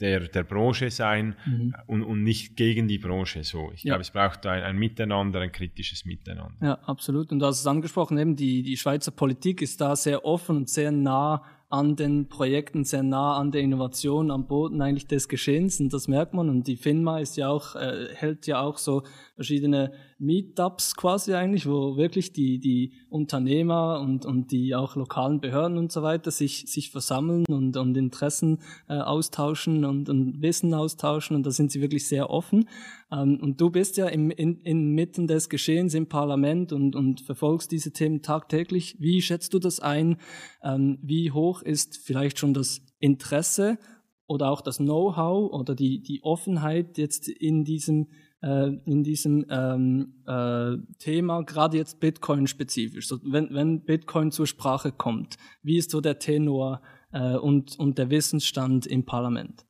der, 0.00 0.20
der 0.20 0.44
Branche 0.44 0.90
sein 0.90 1.36
mhm. 1.46 1.74
und, 1.86 2.02
und 2.02 2.22
nicht 2.22 2.56
gegen 2.56 2.88
die 2.88 2.98
Branche. 2.98 3.44
So, 3.44 3.70
ich 3.72 3.82
ja. 3.82 3.90
glaube, 3.90 4.02
es 4.02 4.10
braucht 4.10 4.46
ein, 4.46 4.62
ein 4.62 4.76
Miteinander, 4.76 5.40
ein 5.40 5.52
kritisches 5.52 6.04
Miteinander. 6.04 6.54
Ja, 6.60 6.74
absolut. 6.84 7.32
Und 7.32 7.38
du 7.38 7.46
hast 7.46 7.60
es 7.60 7.66
angesprochen, 7.66 8.18
eben 8.18 8.36
die, 8.36 8.62
die 8.62 8.76
Schweizer 8.76 9.10
Politik 9.10 9.62
ist 9.62 9.80
da 9.80 9.96
sehr 9.96 10.24
offen 10.24 10.56
und 10.56 10.68
sehr 10.68 10.92
nah 10.92 11.42
an 11.68 11.96
den 11.96 12.28
Projekten, 12.28 12.84
sehr 12.84 13.02
nah 13.02 13.36
an 13.36 13.50
der 13.50 13.62
Innovation, 13.62 14.30
am 14.30 14.46
Boden 14.46 14.80
eigentlich 14.80 15.08
des 15.08 15.28
Geschehens 15.28 15.80
und 15.80 15.92
das 15.92 16.06
merkt 16.06 16.32
man 16.32 16.48
und 16.48 16.68
die 16.68 16.76
FINMA 16.76 17.18
ist 17.18 17.36
ja 17.36 17.48
auch, 17.48 17.74
äh, 17.74 18.08
hält 18.14 18.46
ja 18.46 18.60
auch 18.60 18.78
so 18.78 19.02
verschiedene 19.36 19.92
Meetups 20.18 20.96
quasi 20.96 21.34
eigentlich, 21.34 21.66
wo 21.66 21.96
wirklich 21.96 22.32
die, 22.32 22.58
die 22.58 22.94
Unternehmer 23.10 24.00
und, 24.00 24.24
und 24.24 24.50
die 24.50 24.74
auch 24.74 24.96
lokalen 24.96 25.40
Behörden 25.40 25.76
und 25.76 25.92
so 25.92 26.02
weiter 26.02 26.30
sich, 26.30 26.64
sich 26.66 26.90
versammeln 26.90 27.44
und, 27.48 27.76
und 27.76 27.96
Interessen 27.96 28.58
äh, 28.88 28.94
austauschen 28.94 29.84
und, 29.84 30.08
und 30.08 30.40
Wissen 30.40 30.72
austauschen 30.72 31.36
und 31.36 31.44
da 31.44 31.50
sind 31.50 31.70
sie 31.70 31.82
wirklich 31.82 32.08
sehr 32.08 32.30
offen. 32.30 32.68
Ähm, 33.12 33.38
und 33.40 33.60
du 33.60 33.70
bist 33.70 33.98
ja 33.98 34.06
im, 34.08 34.30
in, 34.30 34.62
inmitten 34.62 35.26
des 35.26 35.50
Geschehens 35.50 35.92
im 35.92 36.08
Parlament 36.08 36.72
und, 36.72 36.96
und 36.96 37.20
verfolgst 37.20 37.70
diese 37.70 37.92
Themen 37.92 38.22
tagtäglich. 38.22 38.96
Wie 38.98 39.20
schätzt 39.20 39.52
du 39.52 39.58
das 39.58 39.80
ein? 39.80 40.16
Ähm, 40.62 40.98
wie 41.02 41.30
hoch 41.30 41.60
ist 41.60 41.98
vielleicht 41.98 42.38
schon 42.38 42.54
das 42.54 42.80
Interesse 42.98 43.78
oder 44.26 44.50
auch 44.50 44.62
das 44.62 44.78
Know-how 44.78 45.52
oder 45.52 45.74
die, 45.74 46.02
die 46.02 46.22
Offenheit 46.22 46.98
jetzt 46.98 47.28
in 47.28 47.64
diesem 47.64 48.08
äh, 48.42 48.68
in 48.84 49.02
diesem 49.02 49.46
ähm, 49.50 50.14
äh, 50.26 50.76
Thema, 50.98 51.42
gerade 51.42 51.76
jetzt 51.76 52.00
Bitcoin-spezifisch. 52.00 53.08
So, 53.08 53.18
wenn, 53.24 53.52
wenn 53.52 53.84
Bitcoin 53.84 54.30
zur 54.30 54.46
Sprache 54.46 54.92
kommt, 54.92 55.36
wie 55.62 55.78
ist 55.78 55.90
so 55.90 56.00
der 56.00 56.18
Tenor 56.18 56.82
äh, 57.12 57.36
und, 57.36 57.78
und 57.78 57.98
der 57.98 58.10
Wissensstand 58.10 58.86
im 58.86 59.04
Parlament? 59.04 59.64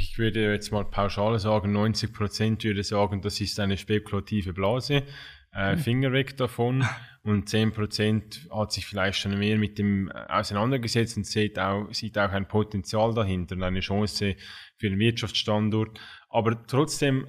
Ich 0.00 0.18
würde 0.18 0.52
jetzt 0.52 0.72
mal 0.72 0.84
pauschal 0.84 1.38
sagen, 1.38 1.72
90 1.72 2.12
Prozent 2.12 2.64
würde 2.64 2.82
sagen, 2.82 3.22
das 3.22 3.40
ist 3.40 3.60
eine 3.60 3.76
spekulative 3.76 4.52
Blase. 4.52 5.04
Äh, 5.54 5.76
mhm. 5.76 5.78
Finger 5.78 6.12
weg 6.12 6.36
davon. 6.36 6.84
Und 7.22 7.48
10 7.48 7.72
Prozent 7.72 8.48
hat 8.52 8.70
sich 8.70 8.86
vielleicht 8.86 9.18
schon 9.18 9.36
mehr 9.36 9.58
mit 9.58 9.78
dem 9.78 10.12
auseinandergesetzt 10.12 11.16
und 11.16 11.26
sieht 11.26 11.58
auch, 11.58 11.92
sieht 11.92 12.16
auch 12.18 12.30
ein 12.30 12.46
Potenzial 12.46 13.14
dahinter 13.14 13.56
und 13.56 13.64
eine 13.64 13.80
Chance 13.80 14.36
für 14.76 14.90
den 14.90 15.00
Wirtschaftsstandort. 15.00 15.98
Aber 16.28 16.64
trotzdem 16.68 17.26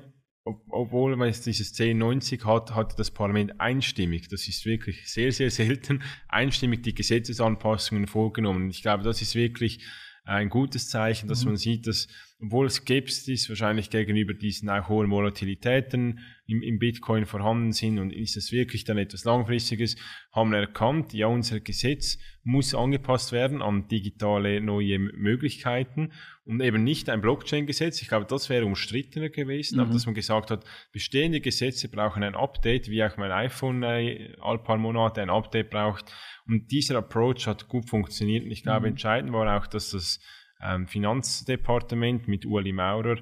obwohl 0.70 1.16
man 1.16 1.27
jetzt 1.27 1.46
dieses 1.46 1.72
1090 1.72 2.46
hat, 2.46 2.75
hat 2.75 2.98
das 3.00 3.12
Parlament 3.12 3.60
einstimmig, 3.60 4.27
das 4.27 4.48
ist 4.48 4.66
wirklich 4.66 5.12
sehr, 5.12 5.32
sehr 5.32 5.51
selten, 5.51 6.04
einstimmig 6.27 6.84
die 6.84 6.96
Gesetzesanpassungen 6.96 8.08
vorgenommen. 8.08 8.70
Ich 8.70 8.82
glaube, 8.82 9.04
das 9.04 9.22
ist 9.22 9.36
wirklich 9.36 9.80
ein 10.25 10.50
gutes 10.50 10.89
Zeichen, 10.89 11.27
dass 11.27 11.44
mhm. 11.44 11.51
man 11.51 11.58
sieht, 11.58 11.88
dass, 11.88 12.08
obwohl 12.39 12.70
Skepsis 12.70 13.50
wahrscheinlich 13.50 13.89
gegenüber 13.89 14.34
diesen 14.34 14.70
auch 14.70 14.89
hohen 14.89 15.10
Volatilitäten 15.10 16.20
im, 16.46 16.62
im 16.62 16.77
Bitcoin 16.77 17.25
vorhanden 17.25 17.72
sind 17.72 17.98
und 17.98 18.13
ist 18.13 18.38
es 18.38 18.51
wirklich 18.51 18.84
dann 18.84 19.00
etwas 19.00 19.24
Langfristiges, 19.24 19.96
haben 20.32 20.53
erkannt, 20.53 21.13
ja, 21.13 21.27
unser 21.27 21.60
Gesetz 21.60 22.20
muss 22.44 22.75
angepasst 22.75 23.32
werden 23.32 23.63
an 23.63 23.88
digitale 23.88 24.62
neue 24.62 25.00
Möglichkeiten 25.00 26.12
und 26.46 26.62
eben 26.62 26.84
nicht 26.84 27.10
ein 27.10 27.22
Blockchain-Gesetz. 27.22 28.03
Ich 28.03 28.08
glaube, 28.08 28.27
das 28.29 28.50
wäre 28.50 28.65
umstrittener 28.65 29.29
gewesen, 29.29 29.75
mhm. 29.75 29.82
aber 29.82 29.94
dass 29.94 30.06
man 30.06 30.13
gesagt 30.15 30.51
hat, 30.51 30.63
bestehende 30.91 31.41
Gesetze 31.41 31.89
brauchen 31.89 32.22
ein 32.24 32.36
Update, 32.36 32.88
wie 32.88 33.03
auch 33.03 33.17
mein 33.17 33.32
iPhone 33.32 33.82
äh, 33.82 34.36
all 34.39 34.60
paar 34.60 34.77
Monate 34.77 35.24
ein 35.24 35.32
Update 35.32 35.72
braucht. 35.72 36.06
Und 36.46 36.72
dieser 36.72 37.00
Approach 37.00 37.48
hat 37.48 37.67
gut 37.67 37.89
funktioniert. 37.89 38.46
Und 38.46 38.51
ich 38.51 38.63
glaube, 38.63 38.82
mhm. 38.82 38.94
entscheidend 38.94 39.34
war 39.34 39.58
auch, 39.58 39.65
dass 39.65 39.89
das 39.89 40.20
ähm, 40.62 40.88
Finanzdepartement 40.88 42.28
mit 42.28 42.46
Ueli 42.46 42.74
Maurer 42.74 43.18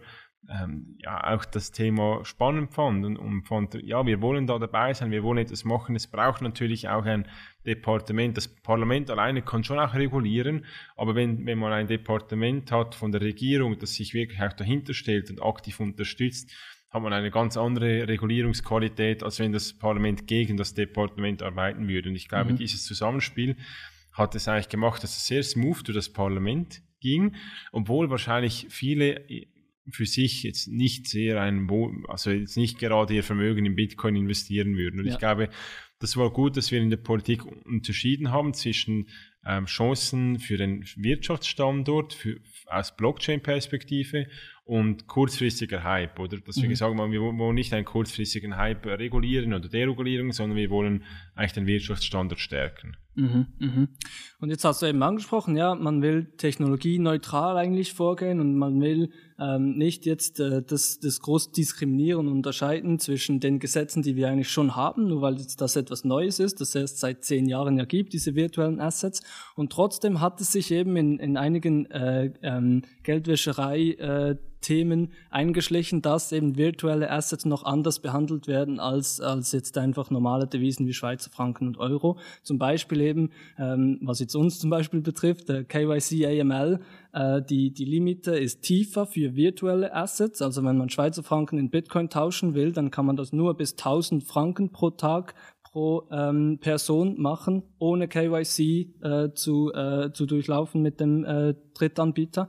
ähm, 0.49 0.95
ja 0.99 1.33
auch 1.33 1.45
das 1.45 1.71
Thema 1.71 2.23
spannend 2.23 2.73
fand 2.73 3.05
und, 3.05 3.17
und 3.17 3.43
fand, 3.43 3.75
ja, 3.81 4.05
wir 4.05 4.21
wollen 4.21 4.47
da 4.47 4.59
dabei 4.59 4.93
sein, 4.93 5.11
wir 5.11 5.23
wollen 5.23 5.39
etwas 5.39 5.63
machen. 5.63 5.95
Es 5.95 6.07
braucht 6.07 6.41
natürlich 6.41 6.89
auch 6.89 7.05
ein 7.05 7.27
Departement. 7.65 8.37
Das 8.37 8.47
Parlament 8.47 9.09
alleine 9.09 9.41
kann 9.41 9.63
schon 9.63 9.79
auch 9.79 9.93
regulieren, 9.93 10.65
aber 10.95 11.15
wenn, 11.15 11.45
wenn 11.45 11.59
man 11.59 11.73
ein 11.73 11.87
Departement 11.87 12.71
hat 12.71 12.95
von 12.95 13.11
der 13.11 13.21
Regierung, 13.21 13.77
das 13.79 13.93
sich 13.93 14.13
wirklich 14.13 14.41
auch 14.41 14.53
dahinter 14.53 14.93
stellt 14.93 15.29
und 15.29 15.41
aktiv 15.41 15.79
unterstützt, 15.79 16.53
hat 16.91 17.01
man 17.01 17.11
eine 17.11 17.31
ganz 17.31 17.57
andere 17.57 18.07
Regulierungsqualität, 18.07 19.23
als 19.23 19.39
wenn 19.39 19.51
das 19.51 19.73
Parlament 19.73 20.27
gegen 20.27 20.55
das 20.55 20.73
Departement 20.73 21.43
arbeiten 21.43 21.87
würde. 21.87 22.09
Und 22.09 22.15
ich 22.15 22.29
glaube, 22.29 22.53
mhm. 22.53 22.57
dieses 22.57 22.85
Zusammenspiel 22.85 23.57
hat 24.13 24.33
es 24.35 24.47
eigentlich 24.47 24.69
gemacht, 24.69 25.03
dass 25.03 25.17
es 25.17 25.27
sehr 25.27 25.43
smooth 25.43 25.85
durch 25.87 25.95
das 25.97 26.13
Parlament 26.13 26.81
ging, 26.99 27.35
obwohl 27.71 28.09
wahrscheinlich 28.09 28.67
viele 28.69 29.25
für 29.89 30.05
sich 30.05 30.43
jetzt 30.43 30.67
nicht 30.67 31.07
sehr 31.07 31.41
ein, 31.41 31.69
also 32.07 32.31
jetzt 32.31 32.57
nicht 32.57 32.79
gerade 32.79 33.13
ihr 33.13 33.23
Vermögen 33.23 33.65
in 33.65 33.75
Bitcoin 33.75 34.15
investieren 34.15 34.75
würden. 34.77 34.99
Und 34.99 35.05
ja. 35.05 35.13
ich 35.13 35.19
glaube, 35.19 35.49
das 35.99 36.17
war 36.17 36.31
gut, 36.31 36.57
dass 36.57 36.71
wir 36.71 36.81
in 36.81 36.89
der 36.89 36.97
Politik 36.97 37.45
unterschieden 37.45 38.31
haben 38.31 38.53
zwischen 38.53 39.07
ähm, 39.45 39.65
Chancen 39.65 40.39
für 40.39 40.57
den 40.57 40.83
Wirtschaftsstandort 40.95 42.13
für, 42.13 42.39
aus 42.65 42.95
Blockchain-Perspektive 42.97 44.27
und 44.65 45.07
kurzfristiger 45.07 45.83
Hype, 45.83 46.19
oder? 46.19 46.37
Dass 46.39 46.57
wir 46.57 46.65
mhm. 46.65 46.69
gesagt 46.69 46.97
haben, 46.97 47.11
wir 47.11 47.21
wollen 47.21 47.55
nicht 47.55 47.73
einen 47.73 47.85
kurzfristigen 47.85 48.57
Hype 48.57 48.85
regulieren 48.85 49.53
oder 49.53 49.69
deregulieren, 49.69 50.31
sondern 50.31 50.57
wir 50.57 50.69
wollen 50.69 51.03
eigentlich 51.35 51.53
den 51.53 51.67
Wirtschaftsstandort 51.67 52.39
stärken. 52.39 52.97
Mhm, 53.15 53.47
mhm. 53.59 53.87
Und 54.39 54.49
jetzt 54.49 54.65
hast 54.65 54.81
du 54.81 54.85
eben 54.85 55.01
angesprochen, 55.01 55.55
ja, 55.55 55.73
man 55.73 56.01
will 56.01 56.33
technologieneutral 56.37 57.57
eigentlich 57.57 57.93
vorgehen 57.93 58.41
und 58.41 58.57
man 58.57 58.81
will 58.81 59.09
ähm, 59.39 59.77
nicht 59.77 60.05
jetzt 60.05 60.39
äh, 60.39 60.61
das, 60.61 60.99
das 60.99 61.21
groß 61.21 61.51
diskriminieren 61.51 62.27
und 62.27 62.33
unterscheiden 62.33 62.99
zwischen 62.99 63.39
den 63.39 63.59
Gesetzen, 63.59 64.03
die 64.03 64.17
wir 64.17 64.27
eigentlich 64.27 64.51
schon 64.51 64.75
haben, 64.75 65.07
nur 65.07 65.21
weil 65.21 65.37
jetzt 65.37 65.61
das 65.61 65.77
etwas 65.77 66.03
Neues 66.03 66.39
ist, 66.39 66.59
das 66.59 66.75
erst 66.75 66.99
seit 66.99 67.23
zehn 67.23 67.47
Jahren 67.47 67.77
ja 67.77 67.85
gibt, 67.85 68.13
diese 68.13 68.35
virtuellen 68.35 68.81
Assets. 68.81 69.21
Und 69.55 69.71
trotzdem 69.71 70.19
hat 70.19 70.41
es 70.41 70.51
sich 70.51 70.71
eben 70.71 70.97
in, 70.97 71.19
in 71.19 71.37
einigen 71.37 71.89
äh, 71.91 72.33
ähm, 72.41 72.83
Geldwäscherei 73.03 73.91
äh, 73.91 74.35
eingeschlichen, 75.29 76.01
dass 76.01 76.31
eben 76.31 76.57
virtuelle 76.57 77.11
Assets 77.11 77.45
noch 77.45 77.63
anders 77.63 77.99
behandelt 77.99 78.47
werden 78.47 78.79
als, 78.79 79.21
als 79.21 79.51
jetzt 79.51 79.77
einfach 79.77 80.09
normale 80.09 80.47
Devisen 80.47 80.87
wie 80.87 80.93
Schweizer 80.93 81.29
Franken 81.29 81.67
und 81.67 81.77
Euro. 81.77 82.17
Zum 82.41 82.57
Beispiel 82.57 83.01
eben, 83.05 83.29
ähm, 83.57 83.99
was 84.01 84.19
jetzt 84.19 84.35
uns 84.35 84.59
zum 84.59 84.69
Beispiel 84.69 85.01
betrifft, 85.01 85.49
der 85.49 85.63
KYC 85.63 86.25
AML, 86.25 86.79
äh, 87.13 87.41
die, 87.41 87.71
die 87.71 87.85
Limite 87.85 88.35
ist 88.35 88.61
tiefer 88.61 89.05
für 89.05 89.35
virtuelle 89.35 89.93
Assets. 89.93 90.41
Also 90.41 90.63
wenn 90.63 90.77
man 90.77 90.89
Schweizer 90.89 91.23
Franken 91.23 91.57
in 91.57 91.69
Bitcoin 91.69 92.09
tauschen 92.09 92.53
will, 92.53 92.71
dann 92.71 92.91
kann 92.91 93.05
man 93.05 93.15
das 93.15 93.31
nur 93.31 93.55
bis 93.55 93.73
1000 93.73 94.23
Franken 94.23 94.71
pro 94.71 94.89
Tag 94.89 95.35
pro 95.75 96.07
ähm, 96.09 96.57
Person 96.61 97.19
machen, 97.19 97.63
ohne 97.79 98.07
KYC 98.07 98.93
äh, 99.01 99.33
zu, 99.33 99.73
äh, 99.73 100.11
zu 100.13 100.25
durchlaufen 100.25 100.81
mit 100.81 101.01
dem 101.01 101.25
äh, 101.25 101.53
Drittanbieter. 101.73 102.47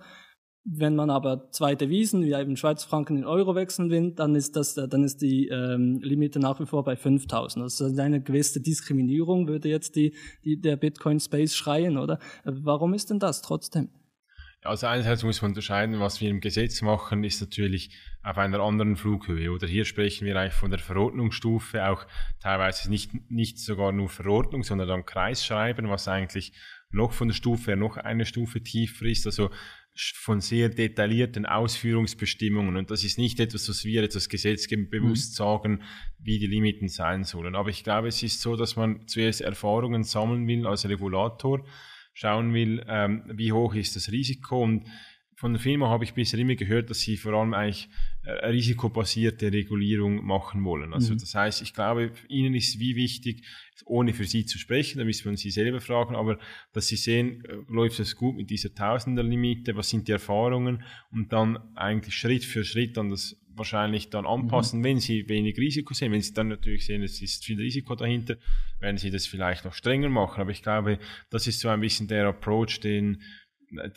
Wenn 0.69 0.97
man 0.97 1.11
aber 1.11 1.49
zwei 1.53 1.77
Devisen, 1.77 2.25
wie 2.25 2.33
eben 2.33 2.57
Schweizer 2.57 2.89
Franken 2.89 3.17
in 3.17 3.25
Euro 3.25 3.55
wechseln 3.55 3.89
will, 3.89 4.11
dann 4.11 4.35
ist 4.35 4.57
das, 4.57 4.75
dann 4.75 5.05
ist 5.05 5.23
die 5.23 5.47
ähm, 5.47 6.01
Limite 6.03 6.41
nach 6.41 6.59
wie 6.59 6.67
vor 6.67 6.83
bei 6.83 6.97
5000. 6.97 7.63
Also 7.63 7.85
eine 8.01 8.21
gewisse 8.21 8.61
Diskriminierung 8.61 9.47
würde 9.47 9.69
jetzt 9.69 9.95
die, 9.95 10.17
die, 10.45 10.61
der 10.61 10.77
Bitcoin 10.77 11.21
Space 11.21 11.55
schreien, 11.55 11.97
oder? 11.97 12.19
Warum 12.45 12.95
ist 12.95 13.11
denn 13.11 13.21
das 13.21 13.43
trotzdem? 13.43 13.91
Also 14.65 14.89
einerseits 14.89 15.23
muss 15.23 15.41
man 15.41 15.53
unterscheiden, 15.53 16.01
was 16.01 16.21
wir 16.21 16.29
im 16.29 16.41
Gesetz 16.41 16.83
machen, 16.83 17.23
ist 17.23 17.41
natürlich 17.41 17.97
auf 18.25 18.37
einer 18.37 18.59
anderen 18.59 18.97
Flughöhe. 18.97 19.53
Oder 19.53 19.69
hier 19.69 19.85
sprechen 19.85 20.27
wir 20.27 20.37
eigentlich 20.37 20.55
von 20.55 20.71
der 20.71 20.81
Verordnungsstufe, 20.81 21.89
auch 21.89 22.07
teilweise 22.41 22.91
nicht, 22.91 23.13
nicht 23.31 23.61
sogar 23.61 23.93
nur 23.93 24.09
Verordnung, 24.09 24.65
sondern 24.65 24.89
dann 24.89 25.07
Kreisschreiben, 25.07 25.89
was 25.89 26.09
eigentlich 26.09 26.53
noch 26.91 27.13
von 27.13 27.29
der 27.29 27.35
Stufe 27.35 27.67
her 27.67 27.77
noch 27.77 27.97
eine 27.97 28.27
Stufe 28.27 28.63
tiefer 28.63 29.05
ist. 29.07 29.27
Also 29.27 29.51
von 29.97 30.41
sehr 30.41 30.69
detaillierten 30.69 31.47
Ausführungsbestimmungen. 31.47 32.77
Und 32.77 32.91
das 32.91 33.05
ist 33.05 33.19
nicht 33.19 33.41
etwas, 33.41 33.69
was 33.69 33.85
wir 33.85 34.03
jetzt 34.03 34.15
als 34.17 34.29
Gesetzgeber 34.29 34.89
bewusst 34.89 35.33
mhm. 35.33 35.37
sagen, 35.37 35.83
wie 36.19 36.39
die 36.39 36.47
Limiten 36.47 36.89
sein 36.89 37.25
sollen. 37.25 37.55
Aber 37.55 37.71
ich 37.71 37.85
glaube, 37.85 38.09
es 38.09 38.23
ist 38.23 38.41
so, 38.41 38.57
dass 38.57 38.77
man 38.77 39.07
zuerst 39.09 39.41
Erfahrungen 39.41 40.05
sammeln 40.05 40.47
will 40.47 40.67
als 40.67 40.89
Regulator, 40.89 41.65
schauen 42.13 42.55
will, 42.55 42.85
ähm, 42.89 43.25
wie 43.33 43.53
hoch 43.53 43.75
ist 43.75 43.97
das 43.97 44.11
Risiko 44.11 44.63
und 44.63 44.87
von 45.39 45.53
der 45.53 45.61
Firma 45.61 45.91
habe 45.91 46.05
ich 46.05 46.15
bisher 46.15 46.41
immer 46.41 46.55
gehört, 46.55 46.89
dass 46.89 47.01
sie 47.01 47.19
vor 47.19 47.35
allem 47.35 47.53
eigentlich 47.53 47.91
äh, 48.25 48.47
risikobasierte 48.47 49.53
Regulierung 49.53 50.25
machen 50.25 50.65
wollen. 50.65 50.95
Also 50.95 51.13
mhm. 51.13 51.19
das 51.19 51.35
heißt, 51.35 51.61
ich 51.61 51.75
glaube, 51.75 52.11
ihnen 52.29 52.55
ist 52.55 52.81
wie 52.81 52.97
wichtig, 52.97 53.45
ohne 53.85 54.15
für 54.15 54.25
sie 54.25 54.47
zu 54.47 54.59
sprechen, 54.59 54.99
da 54.99 55.05
müssen 55.05 55.31
wir 55.31 55.37
sie 55.37 55.51
selber 55.51 55.83
fragen, 55.83 56.17
aber 56.17 56.39
dass 56.73 56.87
sie 56.89 56.97
sehen, 56.97 57.45
äh, 57.45 57.57
läuft 57.69 58.01
es 58.01 58.17
gut 58.17 58.35
mit 58.35 58.49
dieser 58.49 58.75
Tausender-Limite, 58.75 59.77
was 59.77 59.91
sind 59.91 60.09
die 60.09 60.13
Erfahrungen 60.13 60.83
und 61.11 61.35
dann 61.35 61.59
eigentlich 61.77 62.15
Schritt 62.15 62.47
für 62.47 62.65
Schritt 62.65 62.97
dann 62.97 63.11
das 63.11 63.37
wahrscheinlich 63.57 64.09
dann 64.09 64.27
anpassen, 64.27 64.81
mhm. 64.81 64.85
wenn 64.85 65.01
sie 65.01 65.29
wenig 65.29 65.59
Risiko 65.59 65.93
sehen. 65.93 66.13
Wenn 66.13 66.23
sie 66.23 66.33
dann 66.33 66.49
natürlich 66.49 66.87
sehen, 66.87 67.03
es 67.03 67.21
ist 67.21 67.45
viel 67.45 67.61
Risiko 67.61 67.95
dahinter, 67.95 68.37
werden 68.81 68.97
sie 68.97 69.11
das 69.11 69.27
vielleicht 69.27 69.65
noch 69.67 69.75
strenger 69.75 70.09
machen. 70.09 70.41
Aber 70.41 70.51
ich 70.51 70.63
glaube, 70.63 70.99
das 71.31 71.47
ist 71.47 71.61
so 71.61 71.69
ein 71.69 71.81
bisschen 71.81 72.09
der 72.09 72.27
Approach, 72.27 72.81
den 72.81 73.23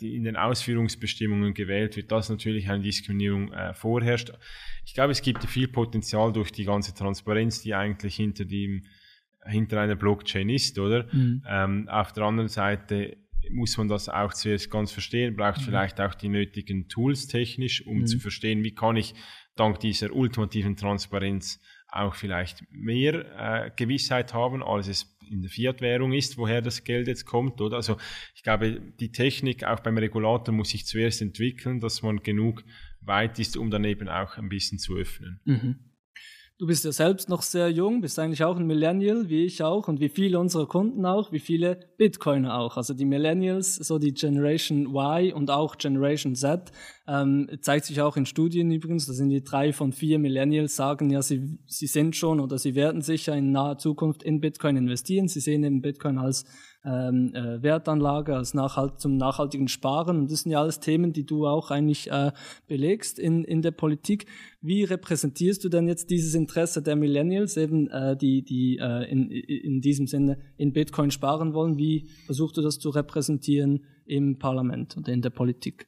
die 0.00 0.16
in 0.16 0.24
den 0.24 0.36
Ausführungsbestimmungen 0.36 1.54
gewählt 1.54 1.96
wird, 1.96 2.10
dass 2.10 2.28
natürlich 2.28 2.68
eine 2.68 2.82
Diskriminierung 2.82 3.52
äh, 3.52 3.74
vorherrscht. 3.74 4.32
Ich 4.84 4.94
glaube, 4.94 5.12
es 5.12 5.22
gibt 5.22 5.44
viel 5.44 5.68
Potenzial 5.68 6.32
durch 6.32 6.50
die 6.50 6.64
ganze 6.64 6.94
Transparenz, 6.94 7.62
die 7.62 7.74
eigentlich 7.74 8.16
hinter 8.16 8.44
dem 8.44 8.82
hinter 9.46 9.80
einer 9.80 9.96
Blockchain 9.96 10.50
ist, 10.50 10.78
oder? 10.78 11.06
Mhm. 11.12 11.42
Ähm, 11.48 11.88
auf 11.88 12.12
der 12.12 12.24
anderen 12.24 12.48
Seite 12.48 13.16
muss 13.50 13.76
man 13.78 13.88
das 13.88 14.08
auch 14.08 14.34
zuerst 14.34 14.70
ganz 14.70 14.92
verstehen, 14.92 15.34
braucht 15.34 15.60
mhm. 15.60 15.64
vielleicht 15.64 16.00
auch 16.00 16.14
die 16.14 16.28
nötigen 16.28 16.88
Tools 16.88 17.26
technisch, 17.26 17.86
um 17.86 18.00
mhm. 18.00 18.06
zu 18.06 18.18
verstehen, 18.18 18.62
wie 18.64 18.74
kann 18.74 18.96
ich 18.96 19.14
dank 19.56 19.80
dieser 19.80 20.12
ultimativen 20.12 20.76
Transparenz 20.76 21.60
auch 21.88 22.14
vielleicht 22.14 22.64
mehr 22.70 23.66
äh, 23.66 23.70
Gewissheit 23.74 24.34
haben, 24.34 24.62
als 24.62 24.88
es 24.88 25.18
in 25.30 25.42
der 25.42 25.50
Fiat-Währung 25.50 26.12
ist, 26.12 26.36
woher 26.38 26.60
das 26.60 26.84
Geld 26.84 27.06
jetzt 27.06 27.24
kommt, 27.24 27.60
oder? 27.60 27.76
Also 27.76 27.96
ich 28.34 28.42
glaube, 28.42 28.80
die 29.00 29.12
Technik 29.12 29.64
auch 29.64 29.80
beim 29.80 29.96
Regulator 29.96 30.54
muss 30.54 30.70
sich 30.70 30.86
zuerst 30.86 31.22
entwickeln, 31.22 31.80
dass 31.80 32.02
man 32.02 32.22
genug 32.22 32.64
weit 33.00 33.38
ist, 33.38 33.56
um 33.56 33.70
dann 33.70 33.84
eben 33.84 34.08
auch 34.08 34.36
ein 34.36 34.48
bisschen 34.48 34.78
zu 34.78 34.96
öffnen. 34.96 35.40
Mhm. 35.44 35.89
Du 36.60 36.66
bist 36.66 36.84
ja 36.84 36.92
selbst 36.92 37.30
noch 37.30 37.40
sehr 37.40 37.70
jung, 37.70 38.02
bist 38.02 38.18
eigentlich 38.18 38.44
auch 38.44 38.58
ein 38.58 38.66
Millennial, 38.66 39.30
wie 39.30 39.46
ich 39.46 39.62
auch 39.62 39.88
und 39.88 39.98
wie 39.98 40.10
viele 40.10 40.38
unserer 40.38 40.66
Kunden 40.66 41.06
auch, 41.06 41.32
wie 41.32 41.38
viele 41.38 41.80
Bitcoiner 41.96 42.58
auch. 42.58 42.76
Also 42.76 42.92
die 42.92 43.06
Millennials, 43.06 43.76
so 43.76 43.98
die 43.98 44.12
Generation 44.12 44.94
Y 44.94 45.32
und 45.32 45.50
auch 45.50 45.78
Generation 45.78 46.34
Z, 46.34 46.70
ähm, 47.08 47.48
zeigt 47.62 47.86
sich 47.86 48.02
auch 48.02 48.18
in 48.18 48.26
Studien 48.26 48.70
übrigens, 48.70 49.06
da 49.06 49.14
sind 49.14 49.30
die 49.30 49.42
drei 49.42 49.72
von 49.72 49.94
vier 49.94 50.18
Millennials 50.18 50.76
sagen 50.76 51.08
ja, 51.08 51.22
sie, 51.22 51.58
sie 51.64 51.86
sind 51.86 52.14
schon 52.14 52.40
oder 52.40 52.58
sie 52.58 52.74
werden 52.74 53.00
sicher 53.00 53.34
in 53.34 53.52
naher 53.52 53.78
Zukunft 53.78 54.22
in 54.22 54.42
Bitcoin 54.42 54.76
investieren. 54.76 55.28
Sie 55.28 55.40
sehen 55.40 55.64
eben 55.64 55.80
Bitcoin 55.80 56.18
als 56.18 56.44
ähm, 56.84 57.34
äh, 57.34 57.62
Wertanlage, 57.62 58.34
als 58.34 58.54
nachhalt 58.54 59.00
zum 59.00 59.16
nachhaltigen 59.16 59.68
Sparen. 59.68 60.18
Und 60.18 60.30
das 60.30 60.42
sind 60.42 60.52
ja 60.52 60.60
alles 60.60 60.80
Themen, 60.80 61.12
die 61.12 61.26
du 61.26 61.46
auch 61.46 61.70
eigentlich 61.70 62.10
äh, 62.10 62.32
belegst 62.66 63.18
in, 63.18 63.44
in 63.44 63.62
der 63.62 63.72
Politik. 63.72 64.26
Wie 64.60 64.84
repräsentierst 64.84 65.62
du 65.64 65.68
denn 65.68 65.88
jetzt 65.88 66.10
dieses 66.10 66.34
Interesse 66.34 66.82
der 66.82 66.96
Millennials, 66.96 67.56
eben 67.56 67.88
äh, 67.88 68.16
die, 68.16 68.42
die 68.42 68.78
äh, 68.78 69.10
in, 69.10 69.30
in 69.30 69.80
diesem 69.80 70.06
Sinne 70.06 70.38
in 70.56 70.72
Bitcoin 70.72 71.10
sparen 71.10 71.54
wollen? 71.54 71.76
Wie 71.76 72.08
versuchst 72.26 72.56
du 72.56 72.62
das 72.62 72.78
zu 72.78 72.90
repräsentieren 72.90 73.84
im 74.06 74.38
Parlament 74.38 74.96
oder 74.96 75.12
in 75.12 75.22
der 75.22 75.30
Politik? 75.30 75.86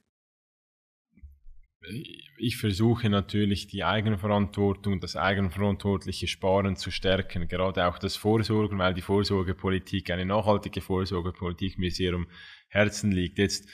Ich 2.38 2.56
versuche 2.56 3.08
natürlich 3.08 3.66
die 3.66 3.84
Eigenverantwortung, 3.84 5.00
das 5.00 5.16
eigenverantwortliche 5.16 6.28
Sparen 6.28 6.76
zu 6.76 6.90
stärken, 6.90 7.48
gerade 7.48 7.86
auch 7.86 7.98
das 7.98 8.16
Vorsorgen, 8.16 8.78
weil 8.78 8.94
die 8.94 9.02
Vorsorgepolitik, 9.02 10.10
eine 10.10 10.24
nachhaltige 10.24 10.80
Vorsorgepolitik 10.80 11.78
mir 11.78 11.90
sehr 11.90 12.14
um 12.14 12.26
Herzen 12.68 13.10
liegt. 13.10 13.38
Jetzt, 13.38 13.68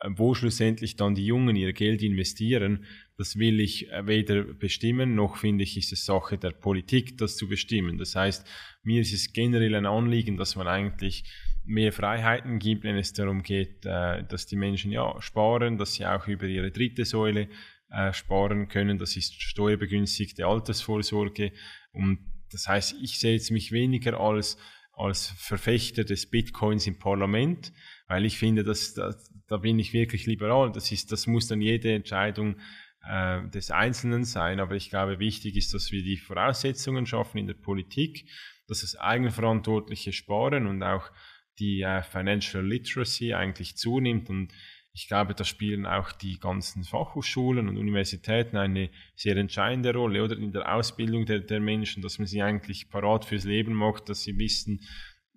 äh, 0.00 0.08
wo 0.10 0.34
schlussendlich 0.34 0.96
dann 0.96 1.14
die 1.14 1.26
Jungen 1.26 1.54
ihr 1.56 1.72
Geld 1.72 2.02
investieren, 2.02 2.84
das 3.16 3.38
will 3.38 3.60
ich 3.60 3.90
äh, 3.90 4.06
weder 4.06 4.42
bestimmen, 4.42 5.14
noch 5.14 5.36
finde 5.36 5.62
ich, 5.62 5.76
ist 5.76 5.92
es 5.92 6.04
Sache 6.04 6.38
der 6.38 6.50
Politik, 6.50 7.18
das 7.18 7.36
zu 7.36 7.48
bestimmen. 7.48 7.98
Das 7.98 8.16
heißt, 8.16 8.46
mir 8.82 9.00
ist 9.00 9.12
es 9.12 9.32
generell 9.32 9.74
ein 9.76 9.86
Anliegen, 9.86 10.36
dass 10.36 10.56
man 10.56 10.66
eigentlich 10.66 11.24
mehr 11.64 11.92
Freiheiten 11.92 12.58
gibt, 12.58 12.84
wenn 12.84 12.96
es 12.96 13.12
darum 13.12 13.42
geht, 13.42 13.84
äh, 13.86 14.24
dass 14.24 14.46
die 14.46 14.56
Menschen 14.56 14.90
ja 14.90 15.20
sparen, 15.20 15.78
dass 15.78 15.94
sie 15.94 16.06
auch 16.06 16.26
über 16.26 16.46
ihre 16.46 16.70
dritte 16.70 17.04
Säule 17.04 17.48
äh, 17.90 18.12
sparen 18.12 18.68
können. 18.68 18.98
Das 18.98 19.16
ist 19.16 19.40
steuerbegünstigte 19.40 20.46
Altersvorsorge. 20.46 21.52
Und 21.92 22.18
das 22.50 22.68
heißt, 22.68 22.96
ich 23.02 23.18
sehe 23.18 23.34
jetzt 23.34 23.50
mich 23.50 23.72
weniger 23.72 24.18
als, 24.18 24.58
als 24.92 25.28
Verfechter 25.38 26.04
des 26.04 26.28
Bitcoins 26.30 26.86
im 26.86 26.98
Parlament, 26.98 27.72
weil 28.08 28.24
ich 28.24 28.38
finde, 28.38 28.64
dass, 28.64 28.94
dass 28.94 29.30
da 29.48 29.58
bin 29.58 29.78
ich 29.78 29.92
wirklich 29.92 30.26
liberal. 30.26 30.72
Das 30.72 30.90
ist, 30.92 31.12
das 31.12 31.26
muss 31.26 31.48
dann 31.48 31.60
jede 31.60 31.92
Entscheidung 31.92 32.56
äh, 33.06 33.46
des 33.48 33.70
Einzelnen 33.70 34.24
sein. 34.24 34.60
Aber 34.60 34.74
ich 34.74 34.88
glaube, 34.88 35.18
wichtig 35.18 35.56
ist, 35.56 35.74
dass 35.74 35.92
wir 35.92 36.02
die 36.02 36.16
Voraussetzungen 36.16 37.04
schaffen 37.06 37.38
in 37.38 37.46
der 37.46 37.54
Politik, 37.54 38.28
dass 38.68 38.80
das 38.80 38.96
eigenverantwortliche 38.96 40.12
Sparen 40.12 40.66
und 40.66 40.82
auch 40.82 41.10
die 41.58 41.82
äh, 41.82 42.02
Financial 42.02 42.64
Literacy 42.64 43.34
eigentlich 43.34 43.76
zunimmt 43.76 44.30
und 44.30 44.52
ich 44.94 45.08
glaube, 45.08 45.34
da 45.34 45.44
spielen 45.44 45.86
auch 45.86 46.12
die 46.12 46.38
ganzen 46.38 46.84
Fachhochschulen 46.84 47.68
und 47.68 47.78
Universitäten 47.78 48.58
eine 48.58 48.90
sehr 49.14 49.36
entscheidende 49.36 49.94
Rolle 49.94 50.22
oder 50.22 50.36
in 50.36 50.52
der 50.52 50.74
Ausbildung 50.74 51.24
der, 51.24 51.40
der 51.40 51.60
Menschen, 51.60 52.02
dass 52.02 52.18
man 52.18 52.26
sie 52.26 52.42
eigentlich 52.42 52.90
parat 52.90 53.24
fürs 53.24 53.44
Leben 53.44 53.72
macht, 53.72 54.10
dass 54.10 54.22
sie 54.22 54.38
wissen, 54.38 54.80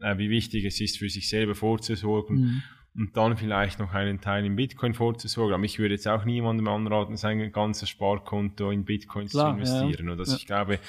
äh, 0.02 0.18
wie 0.18 0.30
wichtig 0.30 0.66
es 0.66 0.82
ist, 0.82 0.98
für 0.98 1.10
sich 1.10 1.30
selber 1.30 1.56
vorzusorgen. 1.56 2.38
Mhm. 2.38 2.64
und 2.96 3.18
dann 3.18 3.38
vielleicht 3.38 3.80
noch 3.80 3.94
einen 3.94 4.20
Teil 4.20 4.46
in 4.46 4.58
Bitcoin 4.58 4.94
vorzusorgen. 4.94 5.54
Aber 5.54 5.64
ich 5.64 5.80
würde 5.80 5.96
jetzt 5.96 6.08
auch 6.08 6.26
niemandem 6.26 6.68
anraten, 6.68 7.16
sein 7.16 7.52
ganzes 7.54 7.90
Sparkonto 7.90 8.72
in 8.72 8.84
Bitcoins 8.84 9.32
Klar, 9.32 9.52
zu 9.52 9.60
investieren. 9.60 10.08
Ja. 10.08 10.14
Oder 10.14 10.16
dass 10.18 10.30
ja. 10.32 10.36
ich 10.38 10.46
glaube, 10.46 10.80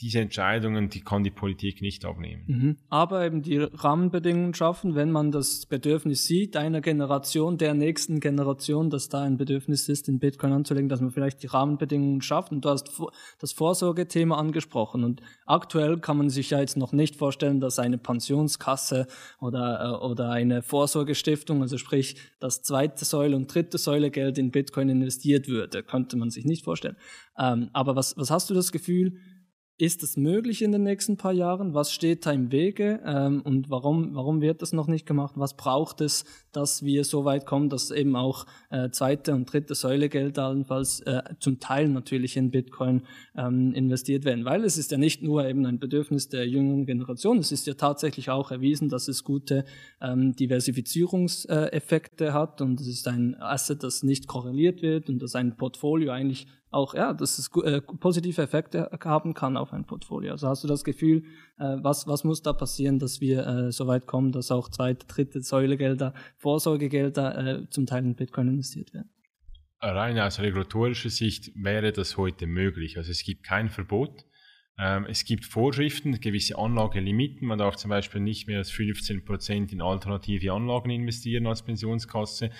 diese 0.00 0.20
Entscheidungen, 0.20 0.90
die 0.90 1.00
kann 1.00 1.24
die 1.24 1.30
Politik 1.30 1.80
nicht 1.80 2.04
abnehmen. 2.04 2.44
Mhm. 2.46 2.76
Aber 2.90 3.24
eben 3.24 3.40
die 3.40 3.58
Rahmenbedingungen 3.58 4.52
schaffen, 4.52 4.94
wenn 4.94 5.10
man 5.10 5.30
das 5.30 5.64
Bedürfnis 5.64 6.26
sieht, 6.26 6.56
einer 6.56 6.82
Generation, 6.82 7.56
der 7.56 7.72
nächsten 7.72 8.20
Generation, 8.20 8.90
dass 8.90 9.08
da 9.08 9.22
ein 9.22 9.38
Bedürfnis 9.38 9.88
ist, 9.88 10.08
in 10.08 10.18
Bitcoin 10.18 10.52
anzulegen, 10.52 10.90
dass 10.90 11.00
man 11.00 11.12
vielleicht 11.12 11.42
die 11.42 11.46
Rahmenbedingungen 11.46 12.20
schafft. 12.20 12.52
Und 12.52 12.64
du 12.64 12.68
hast 12.68 12.90
das 13.38 13.52
Vorsorgethema 13.52 14.36
angesprochen. 14.36 15.02
Und 15.02 15.22
aktuell 15.46 15.98
kann 15.98 16.18
man 16.18 16.28
sich 16.28 16.50
ja 16.50 16.60
jetzt 16.60 16.76
noch 16.76 16.92
nicht 16.92 17.16
vorstellen, 17.16 17.60
dass 17.60 17.78
eine 17.78 17.96
Pensionskasse 17.96 19.06
oder, 19.40 19.80
äh, 19.80 20.04
oder 20.04 20.30
eine 20.30 20.60
Vorsorgestiftung, 20.60 21.62
also 21.62 21.78
sprich 21.78 22.16
das 22.38 22.60
zweite 22.60 23.06
Säule 23.06 23.34
und 23.34 23.52
dritte 23.52 23.78
Säule 23.78 24.10
Geld 24.10 24.36
in 24.36 24.50
Bitcoin 24.50 24.90
investiert 24.90 25.48
würde. 25.48 25.82
Könnte 25.82 26.18
man 26.18 26.28
sich 26.28 26.44
nicht 26.44 26.64
vorstellen. 26.64 26.96
Ähm, 27.38 27.70
aber 27.72 27.96
was, 27.96 28.14
was 28.18 28.30
hast 28.30 28.50
du 28.50 28.54
das 28.54 28.72
Gefühl, 28.72 29.18
ist 29.78 30.02
es 30.02 30.16
möglich 30.16 30.62
in 30.62 30.72
den 30.72 30.84
nächsten 30.84 31.18
paar 31.18 31.32
Jahren? 31.32 31.74
Was 31.74 31.92
steht 31.92 32.24
da 32.24 32.32
im 32.32 32.50
Wege? 32.50 33.00
Ähm, 33.04 33.42
und 33.42 33.68
warum, 33.68 34.14
warum 34.14 34.40
wird 34.40 34.62
das 34.62 34.72
noch 34.72 34.86
nicht 34.86 35.04
gemacht? 35.04 35.34
Was 35.36 35.54
braucht 35.54 36.00
es, 36.00 36.24
dass 36.50 36.82
wir 36.82 37.04
so 37.04 37.26
weit 37.26 37.44
kommen, 37.44 37.68
dass 37.68 37.90
eben 37.90 38.16
auch 38.16 38.46
äh, 38.70 38.88
zweite 38.88 39.34
und 39.34 39.52
dritte 39.52 39.74
Säule 39.74 40.08
Geld 40.08 40.38
allenfalls 40.38 41.00
äh, 41.00 41.22
zum 41.40 41.60
Teil 41.60 41.88
natürlich 41.88 42.38
in 42.38 42.50
Bitcoin 42.50 43.02
ähm, 43.36 43.74
investiert 43.74 44.24
werden? 44.24 44.46
Weil 44.46 44.64
es 44.64 44.78
ist 44.78 44.92
ja 44.92 44.98
nicht 44.98 45.22
nur 45.22 45.46
eben 45.46 45.66
ein 45.66 45.78
Bedürfnis 45.78 46.30
der 46.30 46.48
jüngeren 46.48 46.86
Generation, 46.86 47.38
es 47.38 47.52
ist 47.52 47.66
ja 47.66 47.74
tatsächlich 47.74 48.30
auch 48.30 48.50
erwiesen, 48.50 48.88
dass 48.88 49.08
es 49.08 49.24
gute 49.24 49.66
ähm, 50.00 50.34
Diversifizierungseffekte 50.34 52.32
hat 52.32 52.62
und 52.62 52.80
es 52.80 52.86
ist 52.86 53.08
ein 53.08 53.34
Asset, 53.34 53.82
das 53.82 54.02
nicht 54.02 54.26
korreliert 54.26 54.80
wird 54.80 55.10
und 55.10 55.20
das 55.20 55.34
ein 55.34 55.58
Portfolio 55.58 56.12
eigentlich 56.12 56.46
auch, 56.76 56.94
ja, 56.94 57.12
dass 57.12 57.38
es 57.38 57.50
äh, 57.64 57.80
positive 57.80 58.40
Effekte 58.40 58.90
haben 59.02 59.34
kann 59.34 59.56
auf 59.56 59.72
ein 59.72 59.84
Portfolio. 59.84 60.32
Also 60.32 60.48
hast 60.48 60.62
du 60.62 60.68
das 60.68 60.84
Gefühl, 60.84 61.24
äh, 61.58 61.76
was, 61.82 62.06
was 62.06 62.22
muss 62.22 62.42
da 62.42 62.52
passieren, 62.52 62.98
dass 62.98 63.20
wir 63.20 63.46
äh, 63.46 63.72
so 63.72 63.86
weit 63.86 64.06
kommen, 64.06 64.30
dass 64.30 64.50
auch 64.50 64.68
zweite, 64.68 65.06
dritte 65.06 65.40
Säulegelder, 65.40 66.14
Vorsorgegelder 66.36 67.62
äh, 67.62 67.70
zum 67.70 67.86
Teil 67.86 68.04
in 68.04 68.14
Bitcoin 68.14 68.48
investiert 68.48 68.92
werden? 68.94 69.10
Rein 69.80 70.18
aus 70.18 70.40
regulatorischer 70.40 71.10
Sicht 71.10 71.52
wäre 71.54 71.92
das 71.92 72.16
heute 72.16 72.46
möglich. 72.46 72.96
Also 72.96 73.10
es 73.10 73.22
gibt 73.24 73.42
kein 73.42 73.68
Verbot. 73.68 74.24
Ähm, 74.78 75.06
es 75.08 75.24
gibt 75.24 75.44
Vorschriften, 75.44 76.20
gewisse 76.20 76.58
Anlagelimiten. 76.58 77.46
Man 77.46 77.58
darf 77.58 77.76
zum 77.76 77.90
Beispiel 77.90 78.20
nicht 78.20 78.46
mehr 78.46 78.58
als 78.58 78.70
15 78.70 79.24
Prozent 79.24 79.72
in 79.72 79.80
alternative 79.80 80.52
Anlagen 80.52 80.90
investieren 80.90 81.46
als 81.46 81.62
Pensionskasse. 81.62 82.50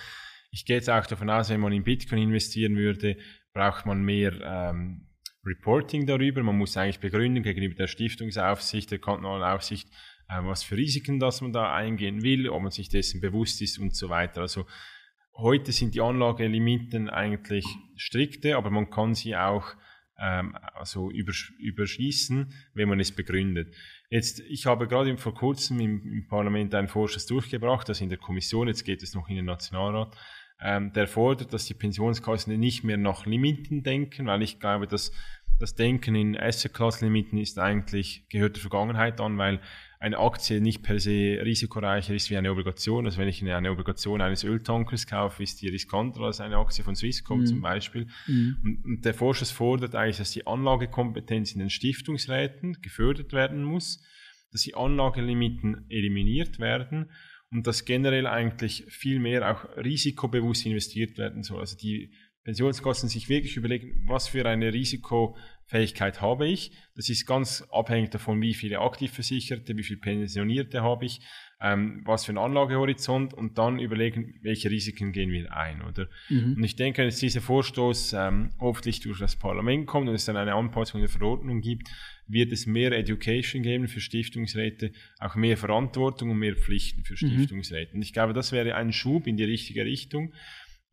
Ich 0.51 0.65
gehe 0.65 0.77
jetzt 0.77 0.89
auch 0.89 1.05
davon 1.05 1.29
aus, 1.29 1.49
wenn 1.49 1.59
man 1.59 1.73
in 1.73 1.83
Bitcoin 1.83 2.21
investieren 2.21 2.75
würde, 2.75 3.17
braucht 3.57 3.87
man 3.87 4.03
mehr 4.03 4.33
ähm, 4.43 5.07
Reporting 5.43 6.05
darüber. 6.05 6.43
Man 6.43 6.57
muss 6.57 6.77
eigentlich 6.77 6.99
begründen 6.99 7.41
gegenüber 7.41 7.73
der 7.73 7.87
Stiftungsaufsicht, 7.87 8.91
der 8.91 8.99
Kantonalaufsicht, 8.99 9.89
äh, 10.29 10.43
was 10.43 10.63
für 10.63 10.77
Risiken 10.77 11.19
das 11.19 11.41
man 11.41 11.53
da 11.53 11.73
eingehen 11.73 12.21
will, 12.21 12.49
ob 12.49 12.61
man 12.61 12.71
sich 12.71 12.89
dessen 12.89 13.19
bewusst 13.19 13.61
ist 13.63 13.79
und 13.79 13.95
so 13.95 14.09
weiter. 14.09 14.41
Also 14.41 14.67
heute 15.35 15.71
sind 15.71 15.95
die 15.95 16.01
Anlagelimiten 16.01 17.09
eigentlich 17.09 17.65
strikte, 17.95 18.57
aber 18.57 18.69
man 18.69 18.91
kann 18.91 19.15
sie 19.15 19.35
auch 19.35 19.75
ähm, 20.19 20.55
also 20.75 21.09
übersch 21.09 21.51
überschließen, 21.59 22.53
wenn 22.75 22.89
man 22.89 22.99
es 22.99 23.11
begründet. 23.11 23.73
Jetzt, 24.11 24.39
ich 24.41 24.67
habe 24.67 24.87
gerade 24.87 25.17
vor 25.17 25.33
kurzem 25.33 25.79
im, 25.79 26.27
Parlament 26.27 26.75
einen 26.75 26.87
Vorschuss 26.87 27.25
durchgebracht, 27.25 27.89
also 27.89 28.03
in 28.03 28.09
der 28.09 28.19
Kommission, 28.19 28.67
jetzt 28.67 28.83
geht 28.83 29.01
es 29.01 29.15
noch 29.15 29.29
in 29.29 29.35
den 29.35 29.45
Nationalrat, 29.45 30.15
ähm, 30.59 30.91
der 30.93 31.07
fordert, 31.07 31.53
dass 31.53 31.65
die 31.65 31.73
Pensionskassen 31.73 32.59
nicht 32.59 32.83
mehr 32.83 32.97
nach 32.97 33.25
Limiten 33.25 33.83
denken, 33.83 34.25
weil 34.25 34.41
ich 34.41 34.59
glaube, 34.59 34.87
dass 34.87 35.11
das 35.59 35.75
Denken 35.75 36.15
in 36.15 36.37
Asset-Class-Limiten 36.37 37.37
ist 37.37 37.57
eigentlich, 37.57 38.27
gehört 38.29 38.55
der 38.55 38.61
Vergangenheit 38.61 39.19
an, 39.19 39.37
weil 39.37 39.59
eine 39.99 40.19
Aktie 40.19 40.61
nicht 40.61 40.83
per 40.83 40.99
se 40.99 41.39
risikoreicher 41.43 42.13
ist 42.13 42.29
wie 42.29 42.37
eine 42.37 42.51
Obligation. 42.51 43.05
Also 43.05 43.17
wenn 43.17 43.27
ich 43.27 43.43
eine 43.43 43.71
Obligation 43.71 44.21
eines 44.21 44.43
Öltankers 44.43 45.07
kaufe, 45.07 45.41
ist 45.41 45.61
die 45.61 45.69
riskanter 45.69 46.21
als 46.21 46.39
eine 46.39 46.57
Aktie 46.57 46.83
von 46.83 46.95
Swisscom 46.95 47.39
mhm. 47.39 47.45
zum 47.47 47.61
Beispiel. 47.61 48.07
Mhm. 48.27 48.57
Und, 48.63 48.85
und, 48.85 49.05
der 49.05 49.15
Vorschuss 49.15 49.49
fordert 49.49 49.95
eigentlich, 49.95 50.17
dass 50.17 50.31
die 50.31 50.45
Anlagekompetenz 50.45 51.53
in 51.53 51.59
den 51.59 51.71
Stiftungsräten 51.71 52.79
gefördert 52.81 53.33
werden 53.33 53.63
muss, 53.63 54.03
dass 54.51 54.61
die 54.61 54.75
Anlagelimiten 54.75 55.85
eliminiert 55.89 56.59
werden 56.59 57.09
und 57.51 57.65
dass 57.65 57.85
generell 57.85 58.27
eigentlich 58.27 58.85
viel 58.89 59.19
mehr 59.19 59.51
auch 59.51 59.77
risikobewusst 59.77 60.65
investiert 60.65 61.17
werden 61.17 61.43
soll. 61.43 61.59
Also 61.59 61.77
die 61.77 62.11
Pensionskassen 62.47 63.09
sich 63.09 63.27
wirklich 63.27 63.57
überlegen, 63.57 64.05
was 64.05 64.29
für 64.29 64.45
eine 64.45 64.71
Risikofähigkeit 64.71 66.21
habe 66.21 66.47
ich. 66.47 66.71
Das 66.95 67.09
ist 67.09 67.25
ganz 67.25 67.61
abhängig 67.71 68.11
davon, 68.11 68.41
wie 68.41 68.53
viele 68.53 68.79
Aktivversicherte, 68.79 69.75
wie 69.77 69.83
viele 69.83 69.99
Pensionierte 69.99 70.81
habe 70.81 71.03
ich, 71.03 71.19
ähm, 71.59 72.03
was 72.05 72.23
für 72.23 72.31
ein 72.31 72.37
Anlagehorizont 72.37 73.33
und 73.33 73.57
dann 73.57 73.79
überlegen, 73.79 74.39
welche 74.43 74.71
Risiken 74.71 75.11
gehen 75.11 75.29
wir 75.29 75.51
ein, 75.57 75.81
oder? 75.81 76.07
Mhm. 76.29 76.53
Und 76.55 76.63
ich 76.63 76.77
denke, 76.77 76.99
wenn 76.99 77.09
jetzt 77.09 77.21
dieser 77.21 77.41
Vorstoß 77.41 78.13
ähm, 78.13 78.51
hoffentlich 78.61 79.01
durch 79.01 79.19
das 79.19 79.35
Parlament 79.35 79.85
kommt 79.85 80.07
und 80.07 80.15
es 80.15 80.23
dann 80.23 80.37
eine 80.37 80.53
Anpassung 80.53 81.01
der 81.01 81.09
Verordnung 81.09 81.59
gibt, 81.59 81.89
wird 82.27 82.51
es 82.51 82.65
mehr 82.65 82.91
Education 82.91 83.63
geben 83.63 83.87
für 83.87 84.01
Stiftungsräte, 84.01 84.91
auch 85.19 85.35
mehr 85.35 85.57
Verantwortung 85.57 86.31
und 86.31 86.39
mehr 86.39 86.55
Pflichten 86.55 87.03
für 87.03 87.13
mhm. 87.13 87.31
Stiftungsräte. 87.31 87.93
Und 87.93 88.01
ich 88.01 88.13
glaube, 88.13 88.33
das 88.33 88.51
wäre 88.51 88.75
ein 88.75 88.91
Schub 88.93 89.27
in 89.27 89.37
die 89.37 89.43
richtige 89.43 89.85
Richtung. 89.85 90.33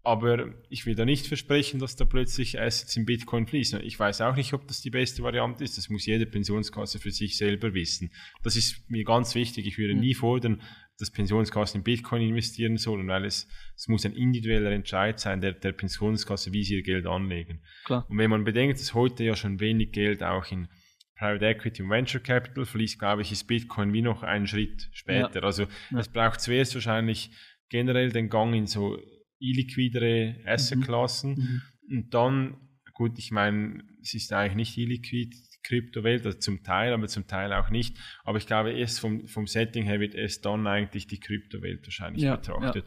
Aber 0.06 0.52
ich 0.68 0.84
will 0.84 0.94
da 0.94 1.06
nicht 1.06 1.26
versprechen, 1.26 1.80
dass 1.80 1.96
da 1.96 2.04
plötzlich 2.04 2.60
Assets 2.60 2.94
in 2.94 3.06
Bitcoin 3.06 3.46
fließen. 3.46 3.80
Ich 3.82 3.98
weiß 3.98 4.20
auch 4.20 4.36
nicht, 4.36 4.52
ob 4.52 4.68
das 4.68 4.82
die 4.82 4.90
beste 4.90 5.22
Variante 5.22 5.64
ist. 5.64 5.78
Das 5.78 5.88
muss 5.88 6.04
jede 6.04 6.26
Pensionskasse 6.26 6.98
für 6.98 7.10
sich 7.10 7.38
selber 7.38 7.72
wissen. 7.72 8.10
Das 8.42 8.54
ist 8.54 8.90
mir 8.90 9.04
ganz 9.04 9.34
wichtig. 9.34 9.66
Ich 9.66 9.78
würde 9.78 9.94
mhm. 9.94 10.00
nie 10.00 10.12
fordern, 10.12 10.60
dass 10.98 11.10
Pensionskassen 11.10 11.80
in 11.80 11.84
Bitcoin 11.84 12.20
investieren 12.20 12.76
sollen, 12.76 13.08
weil 13.08 13.24
es, 13.24 13.48
es 13.76 13.88
muss 13.88 14.04
ein 14.04 14.14
individueller 14.14 14.72
Entscheid 14.72 15.18
sein 15.18 15.40
der, 15.40 15.52
der 15.52 15.72
Pensionskasse, 15.72 16.52
wie 16.52 16.64
sie 16.64 16.74
ihr 16.74 16.82
Geld 16.82 17.06
anlegen. 17.06 17.62
Klar. 17.84 18.06
Und 18.08 18.18
wenn 18.18 18.30
man 18.30 18.44
bedenkt, 18.44 18.78
dass 18.78 18.92
heute 18.92 19.24
ja 19.24 19.34
schon 19.34 19.58
wenig 19.58 19.92
Geld 19.92 20.22
auch 20.22 20.52
in 20.52 20.68
Private 21.16 21.46
Equity 21.46 21.82
und 21.82 21.90
Venture 21.90 22.20
Capital 22.20 22.64
fließt, 22.64 22.98
glaube 22.98 23.22
ich, 23.22 23.30
ist 23.30 23.44
Bitcoin 23.44 23.92
wie 23.92 24.02
noch 24.02 24.22
einen 24.22 24.46
Schritt 24.46 24.88
später. 24.92 25.40
Ja. 25.40 25.42
Also 25.42 25.64
ja. 25.90 25.98
es 25.98 26.08
braucht 26.08 26.40
zuerst 26.40 26.74
wahrscheinlich 26.74 27.30
generell 27.68 28.10
den 28.10 28.28
Gang 28.28 28.54
in 28.54 28.66
so 28.66 28.98
illiquidere 29.38 30.36
Assetklassen. 30.44 31.30
Mhm. 31.30 31.36
mhm. 31.38 31.62
Und 31.86 32.14
dann, 32.14 32.56
gut, 32.94 33.18
ich 33.18 33.30
meine, 33.30 33.84
es 34.00 34.14
ist 34.14 34.32
eigentlich 34.32 34.54
nicht 34.54 34.78
illiquid, 34.78 35.34
die 35.34 35.68
Kryptowelt, 35.68 36.24
also 36.24 36.38
zum 36.38 36.62
Teil, 36.62 36.92
aber 36.92 37.08
zum 37.08 37.26
Teil 37.26 37.52
auch 37.52 37.68
nicht. 37.68 37.96
Aber 38.24 38.38
ich 38.38 38.46
glaube, 38.46 38.72
erst 38.72 39.00
vom, 39.00 39.28
vom 39.28 39.46
Setting 39.46 39.84
her 39.84 40.00
wird 40.00 40.14
erst 40.14 40.46
dann 40.46 40.66
eigentlich 40.66 41.06
die 41.06 41.20
Kryptowelt 41.20 41.86
wahrscheinlich 41.86 42.22
ja, 42.22 42.36
betrachtet. 42.36 42.86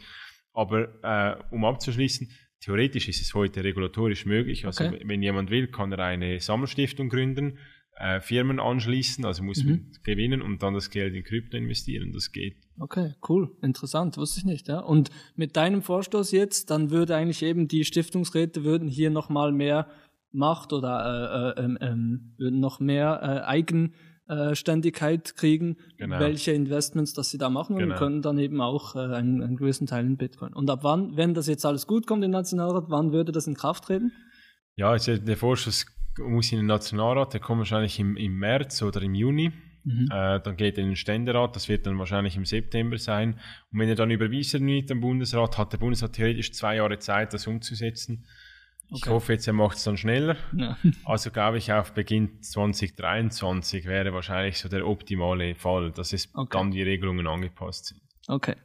Aber 0.52 0.90
äh, 1.04 1.54
um 1.54 1.64
abzuschließen, 1.64 2.32
theoretisch 2.60 3.08
ist 3.08 3.22
es 3.22 3.36
heute 3.36 3.64
regulatorisch 3.64 4.26
möglich. 4.26 4.66
Also 4.66 4.86
okay. 4.86 5.00
wenn 5.04 5.22
jemand 5.22 5.52
will, 5.52 5.68
kann 5.68 5.92
er 5.92 6.00
eine 6.00 6.40
Sammelstiftung 6.40 7.10
gründen 7.10 7.60
äh, 8.00 8.20
Firmen 8.22 8.60
anschließen, 8.60 9.26
also 9.26 9.44
muss 9.44 9.64
mhm. 9.64 9.70
man 9.70 9.92
gewinnen 10.04 10.42
und 10.42 10.62
dann 10.62 10.74
das 10.74 10.90
Geld 10.90 11.16
in 11.16 11.24
Krypto 11.24 11.58
investieren. 11.58 12.12
Das 12.14 12.32
geht. 12.32 12.58
Okay, 12.80 13.16
cool, 13.28 13.50
interessant, 13.62 14.18
wusste 14.18 14.40
ich 14.40 14.46
nicht. 14.46 14.68
Ja. 14.68 14.80
Und 14.80 15.10
mit 15.36 15.56
deinem 15.56 15.82
Vorstoß 15.82 16.32
jetzt, 16.32 16.70
dann 16.70 16.92
würde 16.92 17.16
eigentlich 17.16 17.42
eben 17.42 17.68
die 17.68 17.86
Stiftungsräte 17.86 18.64
würden 18.64 18.88
hier 18.88 19.10
noch 19.10 19.30
mal 19.30 19.52
mehr 19.52 19.88
Macht 20.32 20.74
oder 20.74 21.56
äh, 21.56 21.62
äh, 21.62 21.66
ähm, 21.66 21.78
ähm 21.82 22.34
würden 22.38 22.60
noch 22.60 22.80
mehr 22.80 23.20
äh, 23.24 23.42
Eigenständigkeit 23.48 25.36
kriegen, 25.36 25.78
genau. 25.98 26.20
welche 26.20 26.52
Investments, 26.52 27.14
dass 27.14 27.32
sie 27.32 27.40
da 27.40 27.50
machen 27.50 27.78
genau. 27.78 27.94
und 27.94 27.98
können 27.98 28.22
dann 28.22 28.38
eben 28.38 28.62
auch 28.62 28.96
äh, 28.96 29.00
einen, 29.00 29.42
einen 29.42 29.58
gewissen 29.58 29.88
Teil 29.88 30.06
in 30.06 30.18
Bitcoin. 30.18 30.54
Und 30.54 30.70
ab 30.70 30.80
wann, 30.84 31.18
wenn 31.18 31.34
das 31.34 31.48
jetzt 31.48 31.66
alles 31.66 31.88
gut 31.88 32.06
kommt 32.06 32.24
im 32.24 32.32
Nationalrat, 32.32 32.86
wann 32.90 33.12
würde 33.12 33.32
das 33.32 33.48
in 33.48 33.56
Kraft 33.56 33.86
treten? 33.86 34.12
Ja, 34.76 34.92
also 34.92 35.18
der 35.18 35.38
Vorschuss 35.38 35.88
muss 36.18 36.52
in 36.52 36.60
den 36.60 36.68
Nationalrat, 36.68 37.34
der 37.34 37.40
kommt 37.40 37.60
wahrscheinlich 37.60 38.00
im, 38.00 38.18
im 38.18 38.38
März 38.38 38.82
oder 38.82 39.02
im 39.02 39.14
Juni. 39.14 39.52
Mhm. 39.84 40.10
Äh, 40.12 40.42
dann 40.42 40.58
geht 40.58 40.78
er 40.78 40.84
in 40.84 40.90
den 40.90 40.96
Ständerat, 40.96 41.56
das 41.56 41.70
wird 41.70 41.86
dann 41.86 41.98
wahrscheinlich 41.98 42.36
im 42.36 42.46
September 42.46 42.98
sein. 42.98 43.40
Und 43.72 43.80
wenn 43.80 43.88
er 43.88 43.96
dann 43.96 44.12
überwiesen 44.12 44.68
wird 44.68 44.92
am 44.92 45.00
Bundesrat, 45.00 45.58
hat 45.58 45.72
der 45.72 45.78
Bundesrat 45.78 46.14
theoretisch 46.14 46.52
zwei 46.52 46.76
Jahre 46.76 47.00
Zeit, 47.00 47.34
das 47.34 47.48
umzusetzen. 47.48 48.26
Okay. 48.90 49.02
Ich 49.04 49.08
hoffe 49.08 49.34
jetzt, 49.34 49.48
er 49.48 49.54
macht 49.54 49.78
es 49.78 49.84
dann 49.84 49.98
schneller. 49.98 50.38
Ja. 50.56 50.78
Also 51.06 51.32
glaube 51.32 51.58
ich, 51.58 51.72
auf 51.72 51.94
Beginn 51.94 52.42
2023 52.42 53.86
wäre 53.86 54.14
wahrscheinlich 54.14 54.60
so 54.60 54.70
der 54.70 54.86
optimale 54.88 55.56
Fall, 55.56 55.92
dass 55.92 56.14
es 56.14 56.34
okay. 56.34 56.58
dann 56.58 56.72
die 56.72 56.84
Regelungen 56.84 57.28
angepasst 57.28 57.88
sind. 57.88 58.02
Okay. 58.28 58.56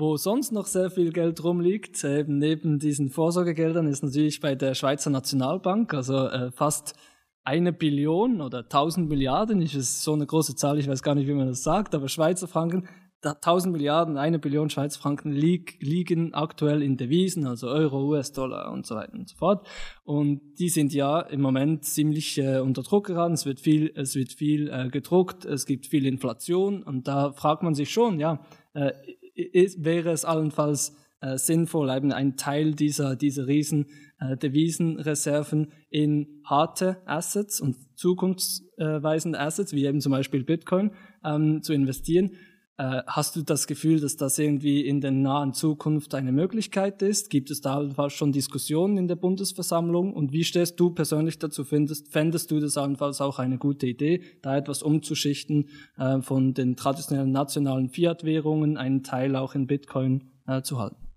Wo 0.00 0.16
sonst 0.16 0.52
noch 0.52 0.66
sehr 0.66 0.90
viel 0.90 1.10
Geld 1.10 1.42
rumliegt, 1.42 2.04
eben 2.04 2.38
neben 2.38 2.78
diesen 2.78 3.10
Vorsorgegeldern, 3.10 3.88
ist 3.88 4.04
natürlich 4.04 4.38
bei 4.38 4.54
der 4.54 4.74
Schweizer 4.74 5.10
Nationalbank, 5.10 5.92
also 5.92 6.28
äh, 6.28 6.52
fast 6.52 6.94
eine 7.42 7.72
Billion 7.72 8.40
oder 8.40 8.68
tausend 8.68 9.08
Milliarden, 9.08 9.60
ist 9.60 9.74
es 9.74 10.04
so 10.04 10.12
eine 10.12 10.24
große 10.24 10.54
Zahl, 10.54 10.78
ich 10.78 10.86
weiß 10.86 11.02
gar 11.02 11.16
nicht, 11.16 11.26
wie 11.26 11.34
man 11.34 11.48
das 11.48 11.64
sagt, 11.64 11.96
aber 11.96 12.06
Schweizer 12.06 12.46
Franken 12.46 12.88
1000 13.22 13.72
Milliarden, 13.72 14.16
eine 14.16 14.38
Billion 14.38 14.70
Schweizer 14.70 15.00
Franken 15.00 15.32
lieg, 15.32 15.78
liegen 15.80 16.32
aktuell 16.32 16.80
in 16.80 16.96
Devisen, 16.96 17.48
also 17.48 17.66
Euro, 17.66 18.04
US-Dollar 18.10 18.70
und 18.70 18.86
so 18.86 18.94
weiter 18.94 19.14
und 19.14 19.28
so 19.28 19.36
fort. 19.36 19.66
Und 20.04 20.40
die 20.60 20.68
sind 20.68 20.92
ja 20.92 21.22
im 21.22 21.40
Moment 21.40 21.84
ziemlich 21.84 22.38
äh, 22.38 22.60
unter 22.60 22.82
Druck 22.82 23.08
geraten. 23.08 23.34
Es 23.34 23.44
wird 23.44 23.58
viel, 23.58 23.90
es 23.96 24.14
wird 24.14 24.32
viel 24.32 24.68
äh, 24.68 24.88
gedruckt, 24.88 25.44
es 25.44 25.66
gibt 25.66 25.86
viel 25.86 26.06
Inflation 26.06 26.84
und 26.84 27.08
da 27.08 27.32
fragt 27.32 27.64
man 27.64 27.74
sich 27.74 27.90
schon, 27.90 28.20
ja, 28.20 28.40
äh, 28.74 28.92
ist, 29.38 29.84
wäre 29.84 30.10
es 30.10 30.24
allenfalls 30.24 30.96
äh, 31.20 31.36
sinnvoll, 31.36 31.90
eben 31.90 32.12
einen 32.12 32.36
Teil 32.36 32.74
dieser, 32.74 33.16
dieser 33.16 33.46
riesen 33.46 33.86
äh, 34.20 34.36
Devisenreserven 34.36 35.72
in 35.90 36.42
harte 36.44 37.02
Assets 37.06 37.60
und 37.60 37.76
zukunftsweisende 37.96 39.38
Assets, 39.38 39.72
wie 39.72 39.84
eben 39.84 40.00
zum 40.00 40.12
Beispiel 40.12 40.44
Bitcoin, 40.44 40.92
ähm, 41.24 41.62
zu 41.62 41.72
investieren 41.72 42.32
hast 42.78 43.34
du 43.34 43.42
das 43.42 43.66
Gefühl, 43.66 44.00
dass 44.00 44.16
das 44.16 44.38
irgendwie 44.38 44.86
in 44.86 45.00
der 45.00 45.10
nahen 45.10 45.52
Zukunft 45.52 46.14
eine 46.14 46.30
Möglichkeit 46.30 47.02
ist? 47.02 47.28
Gibt 47.28 47.50
es 47.50 47.60
da 47.60 47.90
schon 48.08 48.30
Diskussionen 48.30 48.98
in 48.98 49.08
der 49.08 49.16
Bundesversammlung? 49.16 50.12
Und 50.12 50.32
wie 50.32 50.44
stehst 50.44 50.78
du 50.78 50.90
persönlich 50.90 51.40
dazu? 51.40 51.64
Findest, 51.64 52.12
fändest 52.12 52.52
du 52.52 52.60
das 52.60 52.76
allenfalls 52.76 53.20
auch 53.20 53.40
eine 53.40 53.58
gute 53.58 53.86
Idee, 53.88 54.22
da 54.42 54.56
etwas 54.56 54.82
umzuschichten 54.82 55.70
äh, 55.96 56.20
von 56.20 56.54
den 56.54 56.76
traditionellen 56.76 57.32
nationalen 57.32 57.88
Fiat-Währungen, 57.88 58.76
einen 58.76 59.02
Teil 59.02 59.34
auch 59.34 59.56
in 59.56 59.66
Bitcoin 59.66 60.30
äh, 60.46 60.62
zu 60.62 60.78
halten? 60.78 61.08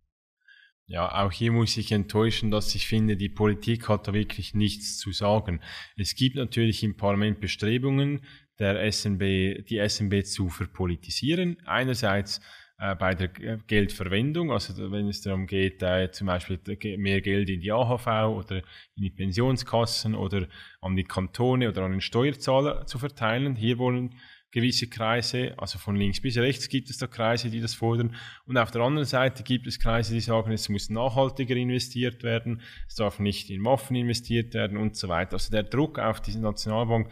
Ja, 0.92 1.24
auch 1.24 1.32
hier 1.32 1.54
muss 1.54 1.78
ich 1.78 1.94
enttäuschen, 1.94 2.52
dass 2.52 2.76
ich 2.76 2.86
finde, 2.86 3.16
die 3.16 3.30
Politik 3.30 3.88
hat 3.88 4.10
da 4.10 4.14
wirklich 4.14 4.54
nichts 4.54 4.98
zu 4.98 5.14
sagen. 5.14 5.62
Es 5.96 6.16
gibt 6.16 6.36
natürlich 6.36 6.84
im 6.84 6.98
Parlament 6.98 7.40
Bestrebungen, 7.40 8.26
der 8.62 8.92
SNB, 8.92 9.66
die 9.68 9.86
SNB 9.86 10.24
zu 10.24 10.50
verpolitisieren. 10.50 11.58
Einerseits 11.66 12.40
äh, 12.78 12.96
bei 12.96 13.16
der 13.16 13.28
Geldverwendung, 13.68 14.52
also 14.52 14.92
wenn 14.92 15.08
es 15.08 15.22
darum 15.22 15.48
geht, 15.48 15.84
äh, 15.84 16.12
zum 16.12 16.28
Beispiel 16.28 16.60
mehr 16.98 17.22
Geld 17.22 17.50
in 17.50 17.60
die 17.60 17.72
AHV 17.72 18.08
oder 18.30 18.58
in 18.96 19.04
die 19.04 19.10
Pensionskassen 19.10 20.16
oder 20.16 20.48
an 20.80 20.96
die 20.96 21.04
Kantone 21.04 21.70
oder 21.70 21.84
an 21.84 21.92
den 21.92 22.02
Steuerzahler 22.02 22.86
zu 22.86 23.00
verteilen. 23.00 23.56
Hier 23.56 23.78
wollen 23.78 24.16
gewisse 24.52 24.88
Kreise, 24.88 25.54
also 25.58 25.80
von 25.80 25.96
links 25.96 26.22
bis 26.22 26.38
rechts 26.38 26.70
gibt 26.70 26.90
es 26.90 26.98
da 26.98 27.08
Kreise, 27.08 27.50
die 27.50 27.62
das 27.62 27.74
fordern. 27.74 28.16
Und 28.46 28.58
auf 28.58 28.70
der 28.72 28.82
anderen 28.82 29.08
Seite 29.08 29.44
gibt 29.44 29.66
es 29.66 29.80
Kreise, 29.80 30.14
die 30.14 30.20
sagen, 30.20 30.52
es 30.52 30.68
muss 30.68 30.90
nachhaltiger 30.90 31.56
investiert 31.56 32.24
werden, 32.24 32.62
es 32.88 32.96
darf 32.96 33.20
nicht 33.20 33.50
in 33.50 33.64
Waffen 33.64 33.96
investiert 33.96 34.54
werden 34.54 34.78
und 34.78 34.96
so 34.96 35.08
weiter. 35.08 35.34
Also 35.34 35.52
der 35.52 35.64
Druck 35.64 36.00
auf 36.00 36.22
diese 36.22 36.42
Nationalbank 36.42 37.10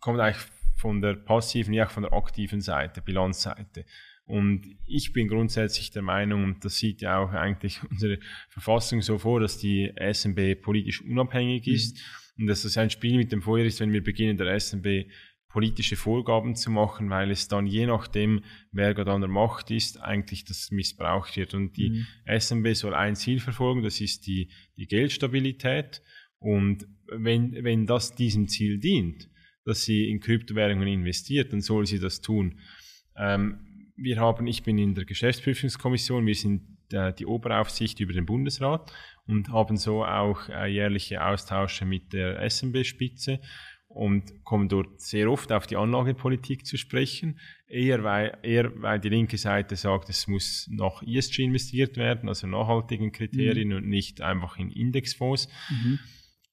kommt 0.00 0.20
eigentlich 0.20 0.44
von 0.76 1.00
der 1.00 1.14
passiven, 1.14 1.72
nicht 1.72 1.90
von 1.90 2.04
der 2.04 2.12
aktiven 2.12 2.60
Seite, 2.60 3.00
Bilanzseite. 3.00 3.84
Und 4.26 4.66
ich 4.84 5.12
bin 5.12 5.28
grundsätzlich 5.28 5.90
der 5.92 6.02
Meinung, 6.02 6.44
und 6.44 6.64
das 6.64 6.78
sieht 6.78 7.00
ja 7.00 7.18
auch 7.18 7.32
eigentlich 7.32 7.80
unsere 7.90 8.18
Verfassung 8.48 9.00
so 9.00 9.18
vor, 9.18 9.40
dass 9.40 9.58
die 9.58 9.92
SNB 10.12 10.60
politisch 10.60 11.02
unabhängig 11.02 11.66
mhm. 11.66 11.72
ist 11.72 11.96
mhm. 11.96 12.42
und 12.42 12.46
dass 12.48 12.62
das 12.62 12.76
ein 12.76 12.90
Spiel 12.90 13.16
mit 13.16 13.32
dem 13.32 13.42
Feuer 13.42 13.64
ist, 13.64 13.80
wenn 13.80 13.92
wir 13.92 14.02
beginnen, 14.02 14.36
der 14.36 14.58
SNB 14.58 15.08
politische 15.48 15.96
Vorgaben 15.96 16.54
zu 16.54 16.70
machen, 16.70 17.08
weil 17.08 17.30
es 17.30 17.48
dann 17.48 17.66
je 17.66 17.86
nachdem, 17.86 18.42
wer 18.72 18.92
gerade 18.92 19.12
an 19.12 19.22
der 19.22 19.30
Macht 19.30 19.70
ist, 19.70 20.02
eigentlich 20.02 20.44
das 20.44 20.70
missbraucht 20.70 21.36
wird. 21.36 21.54
Und 21.54 21.76
die 21.78 22.04
mhm. 22.26 22.38
SNB 22.38 22.74
soll 22.74 22.94
ein 22.94 23.16
Ziel 23.16 23.40
verfolgen, 23.40 23.82
das 23.82 24.00
ist 24.00 24.26
die, 24.26 24.50
die 24.76 24.86
Geldstabilität. 24.86 26.02
Und 26.38 26.86
wenn, 27.08 27.64
wenn 27.64 27.86
das 27.86 28.14
diesem 28.14 28.48
Ziel 28.48 28.78
dient, 28.78 29.30
dass 29.66 29.84
sie 29.84 30.08
in 30.08 30.20
Kryptowährungen 30.20 30.88
investiert, 30.88 31.52
dann 31.52 31.60
soll 31.60 31.86
sie 31.86 31.98
das 31.98 32.20
tun. 32.20 32.58
Ähm, 33.16 33.58
wir 33.96 34.18
haben, 34.18 34.46
ich 34.46 34.62
bin 34.62 34.78
in 34.78 34.94
der 34.94 35.04
Geschäftsprüfungskommission, 35.04 36.24
wir 36.26 36.34
sind 36.34 36.62
äh, 36.92 37.12
die 37.12 37.26
Oberaufsicht 37.26 37.98
über 38.00 38.12
den 38.12 38.26
Bundesrat 38.26 38.92
und 39.26 39.48
haben 39.48 39.76
so 39.76 40.04
auch 40.04 40.48
äh, 40.48 40.66
jährliche 40.66 41.24
Austausche 41.24 41.84
mit 41.84 42.12
der 42.12 42.48
SMB-Spitze 42.48 43.40
und 43.88 44.44
kommen 44.44 44.68
dort 44.68 45.00
sehr 45.00 45.30
oft 45.30 45.50
auf 45.52 45.66
die 45.66 45.76
Anlagepolitik 45.76 46.66
zu 46.66 46.76
sprechen. 46.76 47.40
Eher 47.66 48.04
weil, 48.04 48.36
eher 48.42 48.70
weil 48.82 49.00
die 49.00 49.08
linke 49.08 49.38
Seite 49.38 49.74
sagt, 49.74 50.10
es 50.10 50.28
muss 50.28 50.68
nach 50.70 51.02
ESG 51.02 51.44
investiert 51.44 51.96
werden, 51.96 52.28
also 52.28 52.46
nachhaltigen 52.46 53.10
Kriterien 53.10 53.70
mhm. 53.70 53.76
und 53.76 53.88
nicht 53.88 54.20
einfach 54.20 54.58
in 54.58 54.70
Indexfonds. 54.70 55.48
Mhm. 55.70 55.98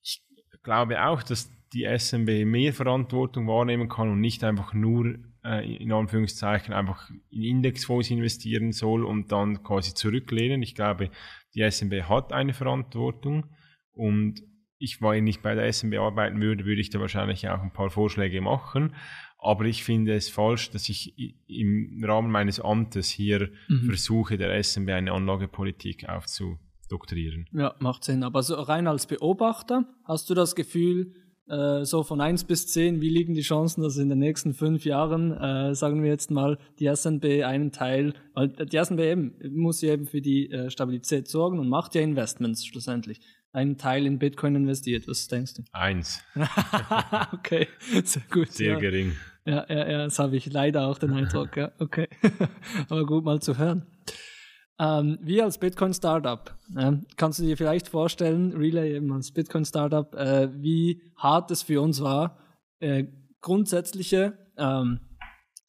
Ich 0.01 0.23
glaube 0.63 1.05
auch, 1.05 1.21
dass 1.21 1.51
die 1.73 1.85
SMB 1.85 2.45
mehr 2.45 2.73
Verantwortung 2.73 3.47
wahrnehmen 3.47 3.89
kann 3.89 4.09
und 4.09 4.21
nicht 4.21 4.43
einfach 4.43 4.73
nur 4.73 5.15
äh, 5.43 5.75
in 5.75 5.91
Anführungszeichen 5.91 6.73
einfach 6.73 7.09
in 7.29 7.43
Indexfonds 7.43 8.09
investieren 8.09 8.71
soll 8.71 9.03
und 9.03 9.31
dann 9.31 9.63
quasi 9.63 9.93
zurücklehnen. 9.93 10.61
Ich 10.61 10.75
glaube, 10.75 11.09
die 11.55 11.69
SMB 11.69 12.03
hat 12.03 12.31
eine 12.31 12.53
Verantwortung 12.53 13.47
und 13.91 14.41
ich, 14.77 15.01
wenn 15.01 15.27
ich 15.27 15.41
bei 15.41 15.55
der 15.55 15.71
SMB 15.71 15.95
arbeiten 15.95 16.41
würde, 16.41 16.65
würde 16.65 16.81
ich 16.81 16.89
da 16.89 16.99
wahrscheinlich 16.99 17.47
auch 17.47 17.61
ein 17.61 17.71
paar 17.71 17.89
Vorschläge 17.89 18.41
machen. 18.41 18.95
Aber 19.37 19.65
ich 19.65 19.83
finde 19.83 20.13
es 20.13 20.29
falsch, 20.29 20.71
dass 20.71 20.89
ich 20.89 21.15
im 21.47 22.03
Rahmen 22.03 22.31
meines 22.31 22.59
Amtes 22.59 23.09
hier 23.09 23.49
mhm. 23.67 23.87
versuche, 23.87 24.37
der 24.37 24.61
SMB 24.61 24.89
eine 24.89 25.11
Anlagepolitik 25.11 26.07
aufzudoktrieren. 26.07 27.47
Ja, 27.51 27.75
macht 27.79 28.03
Sinn. 28.03 28.23
Aber 28.23 28.41
so 28.43 28.55
rein 28.55 28.87
als 28.87 29.05
Beobachter, 29.05 29.85
hast 30.05 30.29
du 30.29 30.33
das 30.33 30.55
Gefühl, 30.55 31.13
äh, 31.47 31.83
so 31.83 32.03
von 32.03 32.21
1 32.21 32.45
bis 32.45 32.67
10, 32.67 33.01
wie 33.01 33.09
liegen 33.09 33.33
die 33.33 33.41
Chancen, 33.41 33.81
dass 33.81 33.97
in 33.97 34.09
den 34.09 34.19
nächsten 34.19 34.53
fünf 34.53 34.85
Jahren, 34.85 35.31
äh, 35.31 35.75
sagen 35.75 36.01
wir 36.01 36.09
jetzt 36.09 36.31
mal, 36.31 36.57
die 36.79 36.93
SNB 36.93 37.43
einen 37.43 37.71
Teil, 37.71 38.13
weil 38.33 38.49
die 38.49 38.77
SNB 38.83 38.99
eben, 38.99 39.35
muss 39.51 39.81
ja 39.81 39.93
eben 39.93 40.05
für 40.05 40.21
die 40.21 40.49
äh, 40.51 40.69
Stabilität 40.69 41.27
sorgen 41.27 41.59
und 41.59 41.69
macht 41.69 41.95
ja 41.95 42.01
Investments 42.01 42.65
schlussendlich, 42.65 43.19
einen 43.51 43.77
Teil 43.77 44.05
in 44.05 44.19
Bitcoin 44.19 44.55
investiert. 44.55 45.07
Was 45.07 45.27
denkst 45.27 45.55
du? 45.55 45.63
Eins. 45.73 46.23
okay, 47.33 47.67
sehr 48.03 48.23
gut. 48.31 48.51
Sehr 48.51 48.73
ja. 48.73 48.79
gering. 48.79 49.13
Ja, 49.45 49.65
ja, 49.67 49.89
ja, 49.89 49.97
das 50.05 50.19
habe 50.19 50.37
ich 50.37 50.51
leider 50.51 50.87
auch 50.87 50.97
den 50.97 51.11
Eindruck, 51.11 51.57
ja, 51.57 51.73
okay. 51.79 52.07
Aber 52.89 53.05
gut 53.05 53.25
mal 53.25 53.41
zu 53.41 53.57
hören. 53.57 53.85
Ähm, 54.79 55.19
wir 55.21 55.43
als 55.43 55.59
Bitcoin-Startup, 55.59 56.55
äh, 56.75 56.93
kannst 57.15 57.39
du 57.39 57.43
dir 57.43 57.57
vielleicht 57.57 57.87
vorstellen, 57.87 58.53
Relay 58.53 58.95
eben 58.95 59.11
als 59.11 59.31
Bitcoin-Startup, 59.31 60.13
äh, 60.15 60.49
wie 60.53 61.01
hart 61.15 61.51
es 61.51 61.61
für 61.63 61.81
uns 61.81 62.01
war, 62.01 62.37
äh, 62.79 63.05
grundsätzliche 63.41 64.37
ähm, 64.57 64.99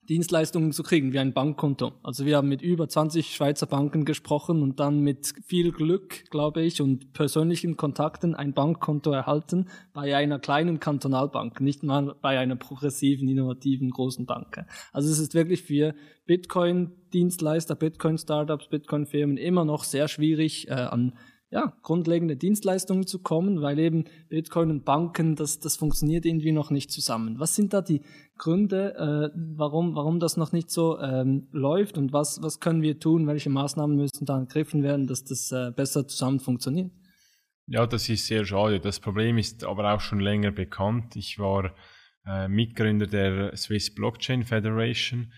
Dienstleistungen 0.09 0.73
zu 0.73 0.83
kriegen, 0.83 1.13
wie 1.13 1.19
ein 1.19 1.33
Bankkonto. 1.33 1.93
Also 2.03 2.27
wir 2.27 2.37
haben 2.37 2.49
mit 2.49 2.61
über 2.63 2.89
20 2.89 3.35
Schweizer 3.35 3.67
Banken 3.67 4.05
gesprochen 4.05 4.63
und 4.63 4.79
dann 4.81 5.01
mit 5.01 5.33
viel 5.47 5.73
Glück, 5.73 6.31
glaube 6.31 6.63
ich, 6.63 6.83
und 6.83 7.13
persönlichen 7.13 7.77
Kontakten 7.77 8.35
ein 8.35 8.53
Bankkonto 8.53 9.11
erhalten 9.11 9.69
bei 9.93 10.15
einer 10.15 10.39
kleinen 10.39 10.81
Kantonalbank, 10.81 11.61
nicht 11.61 11.83
mal 11.83 12.15
bei 12.21 12.39
einer 12.39 12.57
progressiven, 12.57 13.29
innovativen 13.29 13.91
großen 13.91 14.27
Bank. 14.27 14.65
Also 14.93 15.11
es 15.11 15.19
ist 15.19 15.35
wirklich 15.35 15.63
für 15.63 15.95
Bitcoin-Dienstleister, 16.27 17.75
Bitcoin-Startups, 17.75 18.69
Bitcoin-Firmen 18.69 19.37
immer 19.39 19.65
noch 19.65 19.85
sehr 19.85 20.09
schwierig, 20.09 20.69
äh, 20.69 20.73
an 20.73 21.15
ja, 21.55 21.73
grundlegende 21.83 22.37
Dienstleistungen 22.37 23.07
zu 23.07 23.21
kommen, 23.21 23.63
weil 23.63 23.79
eben 23.79 24.07
Bitcoin 24.29 24.73
und 24.73 24.85
Banken, 24.85 25.37
das, 25.37 25.61
das 25.61 25.77
funktioniert 25.77 26.27
irgendwie 26.27 26.51
noch 26.51 26.73
nicht 26.73 26.91
zusammen. 26.91 27.39
Was 27.39 27.55
sind 27.55 27.73
da 27.73 27.81
die 27.81 28.01
Gründe, 28.37 28.97
äh, 28.97 29.39
warum, 29.57 29.95
warum 29.95 30.19
das 30.19 30.37
noch 30.37 30.51
nicht 30.51 30.69
so 30.69 30.99
ähm, 30.99 31.47
läuft 31.53 31.97
und 31.97 32.13
was, 32.13 32.43
was 32.43 32.59
können 32.59 32.83
wir 32.83 32.99
tun, 32.99 33.29
welche 33.29 33.51
Maßnahmen 33.51 33.95
müssen 33.95 34.27
da 34.27 34.41
ergriffen 34.41 34.83
werden, 34.83 35.07
dass 35.07 35.23
das 35.23 35.53
äh, 35.53 35.71
besser 35.71 36.09
zusammen 36.09 36.41
funktioniert? 36.41 36.91
Ja, 37.69 37.87
das 37.87 38.09
ist 38.09 38.27
sehr 38.27 38.45
schade. 38.45 38.81
Das 38.81 38.99
Problem 38.99 39.39
ist 39.39 39.63
aber 39.63 39.95
auch 39.95 40.01
schon 40.01 40.19
länger 40.19 40.51
bekannt. 40.51 41.15
Ich 41.15 41.39
war 41.39 41.73
äh, 42.27 42.49
Mitgründer 42.49 43.07
der 43.07 43.57
Swiss 43.57 43.95
Blockchain 43.95 44.43
Federation 44.43 45.33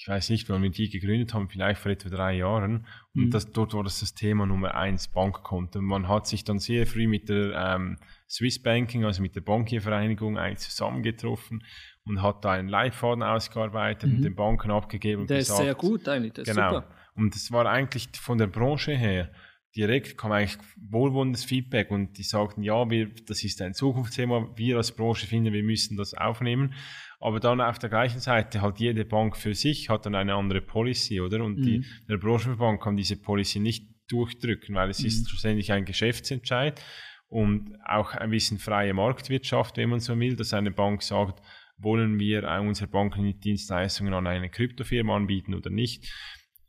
ich 0.00 0.06
weiß 0.06 0.30
nicht, 0.30 0.48
wann 0.48 0.62
wir 0.62 0.70
die 0.70 0.88
gegründet 0.88 1.34
haben, 1.34 1.48
vielleicht 1.48 1.80
vor 1.80 1.90
etwa 1.90 2.08
drei 2.08 2.34
Jahren. 2.34 2.86
Und 3.16 3.26
mhm. 3.26 3.30
das, 3.30 3.50
dort 3.50 3.74
war 3.74 3.82
das 3.82 3.98
das 3.98 4.14
Thema 4.14 4.46
Nummer 4.46 4.76
eins, 4.76 5.08
Bankkonto. 5.08 5.80
Man 5.80 6.06
hat 6.06 6.28
sich 6.28 6.44
dann 6.44 6.60
sehr 6.60 6.86
früh 6.86 7.08
mit 7.08 7.28
der 7.28 7.52
ähm, 7.52 7.98
Swiss 8.28 8.62
Banking, 8.62 9.04
also 9.04 9.22
mit 9.22 9.34
der 9.34 9.40
Bankiervereinigung 9.40 10.38
eigentlich 10.38 10.60
zusammengetroffen 10.60 11.64
und 12.04 12.22
hat 12.22 12.44
da 12.44 12.52
einen 12.52 12.68
Leitfaden 12.68 13.24
ausgearbeitet 13.24 14.08
mhm. 14.08 14.16
und 14.16 14.22
den 14.22 14.36
Banken 14.36 14.70
abgegeben. 14.70 15.26
Der 15.26 15.38
gesagt, 15.38 15.58
ist 15.58 15.64
sehr 15.64 15.74
gut 15.74 16.08
eigentlich, 16.08 16.34
der 16.34 16.44
genau. 16.44 16.74
super. 16.74 16.88
Und 17.16 17.34
das 17.34 17.50
war 17.50 17.66
eigentlich 17.66 18.08
von 18.14 18.38
der 18.38 18.46
Branche 18.46 18.92
her 18.92 19.32
direkt 19.76 20.16
kam 20.16 20.32
eigentlich 20.32 20.58
wohlwollendes 20.76 21.44
Feedback 21.44 21.90
und 21.90 22.18
die 22.18 22.22
sagten, 22.22 22.62
ja, 22.62 22.88
wir, 22.90 23.08
das 23.26 23.44
ist 23.44 23.60
ein 23.62 23.74
Zukunftsthema, 23.74 24.52
wir 24.56 24.76
als 24.76 24.92
Branche 24.92 25.26
finden, 25.26 25.52
wir 25.52 25.62
müssen 25.62 25.96
das 25.96 26.14
aufnehmen. 26.14 26.74
Aber 27.20 27.40
dann 27.40 27.60
auf 27.60 27.78
der 27.78 27.90
gleichen 27.90 28.20
Seite 28.20 28.62
halt 28.62 28.78
jede 28.78 29.04
Bank 29.04 29.36
für 29.36 29.54
sich 29.54 29.88
hat 29.88 30.06
dann 30.06 30.14
eine 30.14 30.34
andere 30.34 30.60
Policy, 30.60 31.20
oder? 31.20 31.44
Und 31.44 31.58
mhm. 31.58 31.62
die, 31.62 31.84
der 32.08 32.16
Branchenverband 32.16 32.80
kann 32.80 32.96
diese 32.96 33.16
Policy 33.16 33.58
nicht 33.58 33.88
durchdrücken, 34.08 34.74
weil 34.74 34.90
es 34.90 35.00
mhm. 35.00 35.06
ist 35.06 35.28
schlussendlich 35.28 35.72
ein 35.72 35.84
Geschäftsentscheid 35.84 36.80
und 37.28 37.76
auch 37.84 38.14
ein 38.14 38.30
bisschen 38.30 38.58
freie 38.58 38.94
Marktwirtschaft, 38.94 39.76
wenn 39.76 39.90
man 39.90 40.00
so 40.00 40.18
will, 40.18 40.36
dass 40.36 40.54
eine 40.54 40.70
Bank 40.70 41.02
sagt, 41.02 41.42
wollen 41.76 42.18
wir 42.18 42.48
unsere 42.60 42.88
Bankendienstleistungen 42.88 44.14
an 44.14 44.26
eine 44.26 44.48
Kryptofirma 44.48 45.14
anbieten 45.14 45.54
oder 45.54 45.70
nicht. 45.70 46.12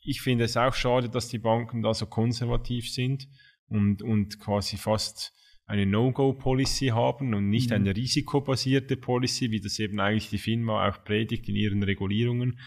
Ich 0.10 0.22
finde 0.22 0.46
es 0.46 0.58
auch 0.58 0.74
schade, 0.74 1.08
dass 1.08 1.28
die 1.28 1.38
Banken 1.38 1.84
da 1.84 1.94
so 1.94 2.08
konservativ 2.08 2.90
sind 2.90 3.28
und, 3.68 4.02
und 4.02 4.40
quasi 4.40 4.76
fast 4.76 5.36
eine 5.68 5.86
No-Go-Policy 5.86 6.88
haben 6.88 7.36
und 7.36 7.48
nicht 7.52 7.70
mhm. 7.70 7.76
eine 7.76 7.96
risikobasierte 7.96 8.98
Policy, 8.98 9.52
wie 9.52 9.62
das 9.62 9.78
eben 9.78 10.00
eigentlich 10.00 10.32
die 10.32 10.40
FINMA 10.40 10.90
auch 10.90 11.04
predigt 11.04 11.48
in 11.48 11.56
ihren 11.56 11.84
Regulierungen. 11.84 12.58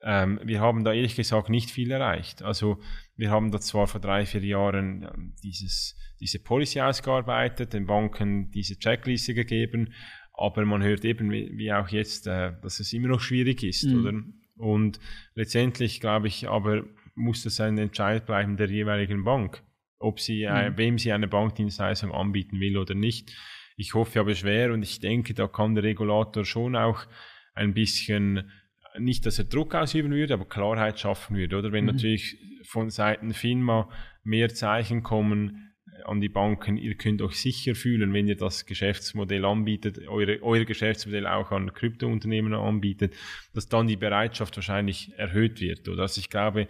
Ähm, 0.00 0.38
wir 0.44 0.60
haben 0.60 0.84
da 0.84 0.92
ehrlich 0.92 1.16
gesagt 1.16 1.48
nicht 1.48 1.72
viel 1.72 1.90
erreicht. 1.90 2.44
Also 2.44 2.80
wir 3.16 3.32
haben 3.32 3.50
da 3.50 3.60
zwar 3.60 3.88
vor 3.88 4.00
drei, 4.00 4.24
vier 4.24 4.44
Jahren 4.44 5.34
dieses, 5.42 5.96
diese 6.20 6.38
Policy 6.38 6.82
ausgearbeitet, 6.82 7.72
den 7.72 7.86
Banken 7.86 8.52
diese 8.52 8.78
Checkliste 8.78 9.34
gegeben, 9.34 9.92
aber 10.34 10.64
man 10.64 10.84
hört 10.84 11.04
eben, 11.04 11.32
wie, 11.32 11.50
wie 11.56 11.72
auch 11.72 11.88
jetzt, 11.88 12.28
äh, 12.28 12.52
dass 12.62 12.78
es 12.78 12.92
immer 12.92 13.08
noch 13.08 13.20
schwierig 13.20 13.64
ist, 13.64 13.86
mhm. 13.86 14.00
oder? 14.00 14.12
Und 14.56 14.98
letztendlich 15.34 16.00
glaube 16.00 16.28
ich, 16.28 16.48
aber 16.48 16.84
muss 17.14 17.42
das 17.42 17.60
ein 17.60 17.78
Entscheid 17.78 18.26
bleiben 18.26 18.56
der 18.56 18.68
jeweiligen 18.68 19.24
Bank 19.24 19.62
ob 19.98 20.20
sie, 20.20 20.42
äh, 20.42 20.70
mhm. 20.70 20.78
wem 20.78 20.98
sie 20.98 21.12
eine 21.12 21.28
Bankdienstleistung 21.28 22.12
anbieten 22.12 22.60
will 22.60 22.76
oder 22.76 22.94
nicht. 22.94 23.32
Ich 23.76 23.94
hoffe 23.94 24.20
aber 24.20 24.34
schwer 24.34 24.72
und 24.72 24.82
ich 24.82 25.00
denke, 25.00 25.34
da 25.34 25.48
kann 25.48 25.74
der 25.74 25.84
Regulator 25.84 26.44
schon 26.44 26.76
auch 26.76 27.06
ein 27.54 27.74
bisschen, 27.74 28.50
nicht, 28.98 29.26
dass 29.26 29.38
er 29.38 29.44
Druck 29.44 29.74
ausüben 29.74 30.12
würde, 30.12 30.34
aber 30.34 30.46
Klarheit 30.46 30.98
schaffen 30.98 31.36
würde. 31.36 31.58
Oder 31.58 31.72
wenn 31.72 31.84
mhm. 31.84 31.92
natürlich 31.92 32.38
von 32.64 32.90
Seiten 32.90 33.32
FINMA 33.32 33.88
mehr 34.24 34.48
Zeichen 34.48 35.02
kommen 35.02 35.56
äh, 35.56 35.65
an 36.06 36.20
die 36.20 36.28
Banken, 36.28 36.76
ihr 36.76 36.94
könnt 36.94 37.22
euch 37.22 37.40
sicher 37.40 37.74
fühlen, 37.74 38.12
wenn 38.12 38.28
ihr 38.28 38.36
das 38.36 38.66
Geschäftsmodell 38.66 39.44
anbietet, 39.44 40.06
eure, 40.08 40.42
euer 40.42 40.64
Geschäftsmodell 40.64 41.26
auch 41.26 41.50
an 41.50 41.72
Kryptounternehmen 41.72 42.54
anbietet, 42.54 43.14
dass 43.54 43.68
dann 43.68 43.86
die 43.86 43.96
Bereitschaft 43.96 44.56
wahrscheinlich 44.56 45.12
erhöht 45.16 45.60
wird. 45.60 45.88
Oder 45.88 46.02
also 46.02 46.18
ich 46.20 46.30
glaube, 46.30 46.68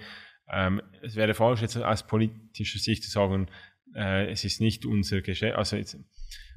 ähm, 0.51 0.81
es 1.03 1.17
wäre 1.17 1.35
falsch, 1.35 1.63
jetzt 1.63 1.77
aus 1.77 2.07
politischer 2.07 2.79
Sicht 2.79 3.05
zu 3.05 3.11
sagen, 3.11 3.49
äh, 3.95 4.31
es 4.31 4.45
ist 4.45 4.61
nicht 4.61 4.87
unser 4.87 5.21
Geschäft, 5.21 5.57
also 5.57 5.77
jetzt, 5.77 5.99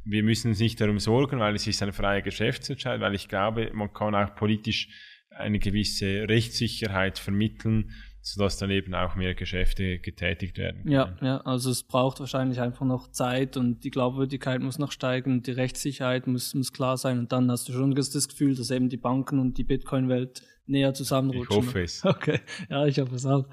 wir 0.05 0.23
müssen 0.23 0.49
uns 0.49 0.59
nicht 0.59 0.79
darum 0.79 0.99
sorgen, 0.99 1.39
weil 1.39 1.55
es 1.55 1.67
ist 1.67 1.83
eine 1.83 1.93
freie 1.93 2.21
Geschäftsentscheidung, 2.21 3.01
weil 3.01 3.15
ich 3.15 3.27
glaube, 3.27 3.71
man 3.73 3.93
kann 3.93 4.15
auch 4.15 4.35
politisch 4.35 4.89
eine 5.29 5.59
gewisse 5.59 6.27
Rechtssicherheit 6.27 7.19
vermitteln, 7.19 7.91
sodass 8.21 8.58
dann 8.58 8.69
eben 8.69 8.93
auch 8.93 9.15
mehr 9.15 9.34
Geschäfte 9.34 9.99
getätigt 9.99 10.58
werden 10.58 10.84
können. 10.84 10.91
Ja, 10.91 11.15
ja, 11.21 11.38
also 11.41 11.71
es 11.71 11.84
braucht 11.84 12.19
wahrscheinlich 12.19 12.60
einfach 12.60 12.86
noch 12.86 13.10
Zeit 13.12 13.58
und 13.58 13.84
die 13.84 13.89
Glaubwürdigkeit 13.89 14.62
muss 14.62 14.79
noch 14.79 14.91
steigen, 14.91 15.41
die 15.41 15.51
Rechtssicherheit 15.51 16.27
muss, 16.27 16.53
muss 16.53 16.73
klar 16.73 16.97
sein 16.97 17.19
und 17.19 17.32
dann 17.32 17.49
hast 17.49 17.69
du 17.69 17.73
schon 17.73 17.95
das 17.95 18.27
Gefühl, 18.27 18.55
dass 18.55 18.71
eben 18.71 18.89
die 18.89 18.97
Banken 18.97 19.39
und 19.39 19.58
die 19.58 19.63
Bitcoin-Welt 19.63 20.43
näher 20.69 20.93
zusammenrutschen. 20.93 21.60
Ich 21.60 21.67
hoffe 21.67 21.82
es. 21.82 22.03
Okay, 22.05 22.39
ja, 22.69 22.86
ich 22.86 22.99
hoffe 22.99 23.15
es 23.15 23.25
auch. 23.25 23.45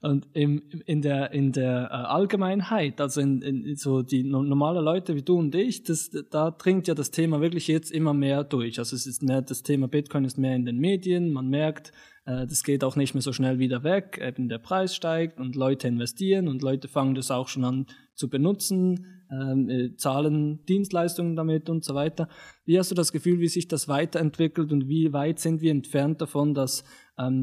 Und 0.00 0.28
im, 0.34 0.62
in 0.86 1.02
der, 1.02 1.32
in 1.32 1.50
der 1.50 1.88
äh, 1.90 1.94
Allgemeinheit, 1.94 3.00
also 3.00 3.20
in, 3.20 3.42
in 3.42 3.74
so 3.74 4.02
die 4.02 4.22
normale 4.22 4.80
Leute 4.80 5.16
wie 5.16 5.22
du 5.22 5.38
und 5.38 5.54
ich, 5.56 5.82
das, 5.82 6.10
da 6.30 6.52
dringt 6.52 6.86
ja 6.86 6.94
das 6.94 7.10
Thema 7.10 7.40
wirklich 7.40 7.66
jetzt 7.66 7.90
immer 7.90 8.14
mehr 8.14 8.44
durch. 8.44 8.78
Also 8.78 8.94
es 8.94 9.06
ist 9.06 9.22
mehr, 9.22 9.42
das 9.42 9.64
Thema 9.64 9.88
Bitcoin 9.88 10.24
ist 10.24 10.38
mehr 10.38 10.54
in 10.54 10.66
den 10.66 10.78
Medien, 10.78 11.32
man 11.32 11.48
merkt, 11.48 11.92
das 12.28 12.62
geht 12.62 12.84
auch 12.84 12.96
nicht 12.96 13.14
mehr 13.14 13.22
so 13.22 13.32
schnell 13.32 13.58
wieder 13.58 13.84
weg, 13.84 14.20
eben 14.22 14.48
der 14.48 14.58
Preis 14.58 14.94
steigt 14.94 15.40
und 15.40 15.56
Leute 15.56 15.88
investieren 15.88 16.48
und 16.48 16.62
Leute 16.62 16.86
fangen 16.86 17.14
das 17.14 17.30
auch 17.30 17.48
schon 17.48 17.64
an 17.64 17.86
zu 18.14 18.28
benutzen, 18.28 19.06
ähm, 19.30 19.70
äh, 19.70 19.96
zahlen 19.96 20.64
Dienstleistungen 20.66 21.36
damit 21.36 21.70
und 21.70 21.84
so 21.84 21.94
weiter. 21.94 22.28
Wie 22.64 22.78
hast 22.78 22.90
du 22.90 22.94
das 22.94 23.12
Gefühl, 23.12 23.40
wie 23.40 23.48
sich 23.48 23.68
das 23.68 23.88
weiterentwickelt 23.88 24.72
und 24.72 24.88
wie 24.88 25.12
weit 25.12 25.38
sind 25.38 25.60
wir 25.60 25.70
entfernt 25.70 26.20
davon, 26.20 26.52
dass 26.54 26.84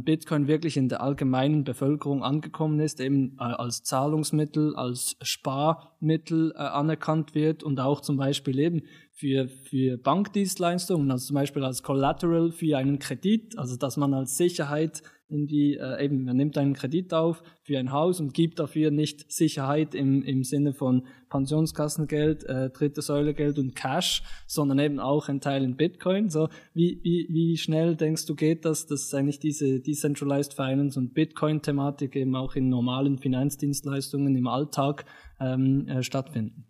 Bitcoin 0.04 0.48
wirklich 0.48 0.78
in 0.78 0.88
der 0.88 1.02
allgemeinen 1.02 1.64
Bevölkerung 1.64 2.24
angekommen 2.24 2.80
ist, 2.80 3.02
eben 3.02 3.38
äh, 3.40 3.44
als 3.44 3.84
Zahlungsmittel, 3.84 4.76
als 4.76 5.18
Sparmittel 5.22 6.54
äh, 6.56 6.60
anerkannt 6.60 7.36
wird 7.36 7.64
und 7.64 7.80
auch 7.80 8.02
zum 8.02 8.18
Beispiel 8.18 8.60
eben 8.60 8.84
für, 9.12 9.48
für 9.48 9.98
Bankdienstleistungen, 9.98 11.12
also 11.12 11.28
zum 11.28 11.36
Beispiel 11.36 11.64
als 11.64 11.84
Collateral 11.84 12.52
für 12.52 12.78
einen 12.78 13.00
Kredit, 13.00 13.58
also 13.58 13.76
dass 13.76 13.98
man 13.98 14.14
als 14.14 14.38
Sicherheit 14.38 15.04
in 15.28 15.48
die, 15.48 15.76
äh, 15.76 16.04
eben, 16.06 16.24
man 16.24 16.38
nimmt 16.38 16.58
einen 16.58 16.74
Kredit 16.74 17.14
auf 17.14 17.42
für 17.64 17.80
ein 17.80 17.92
Haus 17.92 18.20
und 18.20 18.34
gibt 18.34 18.60
dafür 18.60 18.92
nicht 18.92 19.32
Sicherheit 19.32 19.96
im, 19.96 20.22
im 20.22 20.44
Sinne 20.44 20.74
von 20.74 21.08
Pensionskassengeld, 21.30 22.44
äh, 22.44 22.70
dritte 22.70 23.02
Säule 23.02 23.34
Geld 23.34 23.58
und 23.58 23.76
Cash, 23.76 24.22
sondern 24.46 24.78
eben 24.80 25.00
auch 25.00 25.28
ein 25.28 25.42
Teil 25.42 25.64
in 25.64 25.78
Bitcoin. 25.78 26.30
So, 26.30 26.50
wie, 26.74 27.00
wie, 27.04 27.28
wie 27.32 27.58
schnell 27.58 27.96
denkst 27.96 28.28
du 28.28 28.36
geht 28.36 28.66
das, 28.66 28.86
dass 28.86 29.14
eigentlich 29.14 29.40
diese 29.40 29.80
Decentralized 29.80 30.54
Finance 30.54 31.00
und 31.00 31.14
Bitcoin-Thematik 31.14 32.16
eben 32.16 32.36
auch 32.36 32.56
in 32.56 32.70
normalen 32.70 33.18
Finanzdienstleistungen 33.18 34.36
im 34.36 34.48
Alltag 34.48 35.06
ähm, 35.40 35.88
äh, 35.88 36.04
stattfinden? 36.04 36.68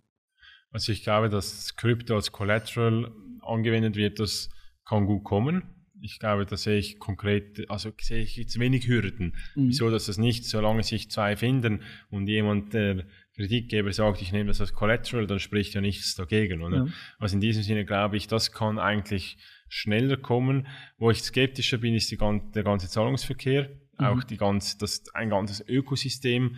Also 0.71 0.91
ich 0.91 1.03
glaube, 1.03 1.29
dass 1.29 1.75
Krypto 1.75 2.15
als 2.15 2.31
Collateral 2.31 3.11
angewendet 3.41 3.97
wird, 3.97 4.19
das 4.19 4.49
kann 4.85 5.05
gut 5.05 5.23
kommen 5.23 5.74
ich 6.05 6.19
glaube, 6.19 6.45
da 6.45 6.55
sehe 6.55 6.77
ich 6.77 6.99
konkret, 6.99 7.69
also 7.69 7.91
sehe 7.99 8.21
ich 8.21 8.37
jetzt 8.37 8.59
wenig 8.59 8.87
Hürden. 8.87 9.35
Mhm. 9.55 9.69
Wieso, 9.69 9.89
dass 9.89 10.05
das 10.05 10.17
nicht, 10.17 10.45
solange 10.45 10.83
sich 10.83 11.09
zwei 11.09 11.35
finden 11.35 11.81
und 12.09 12.27
jemand, 12.27 12.73
der 12.73 13.05
Kreditgeber 13.35 13.91
sagt, 13.91 14.21
ich 14.21 14.31
nehme 14.31 14.47
das 14.47 14.61
als 14.61 14.73
Collateral, 14.73 15.25
dann 15.25 15.39
spricht 15.39 15.73
ja 15.73 15.81
nichts 15.81 16.15
dagegen, 16.15 16.61
oder? 16.61 16.85
Ja. 16.85 16.87
Also 17.17 17.35
in 17.35 17.41
diesem 17.41 17.63
Sinne 17.63 17.85
glaube 17.85 18.17
ich, 18.17 18.27
das 18.27 18.51
kann 18.51 18.77
eigentlich 18.77 19.37
schneller 19.67 20.17
kommen. 20.17 20.67
Wo 20.97 21.09
ich 21.09 21.21
skeptischer 21.21 21.79
bin, 21.79 21.95
ist 21.95 22.11
die, 22.11 22.17
der 22.17 22.63
ganze 22.63 22.87
Zahlungsverkehr, 22.87 23.69
mhm. 23.97 24.05
auch 24.05 24.23
die 24.23 24.37
ganze, 24.37 24.77
das, 24.77 25.03
ein 25.13 25.31
ganzes 25.31 25.67
Ökosystem, 25.67 26.57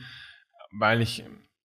weil 0.72 1.02
ich 1.02 1.24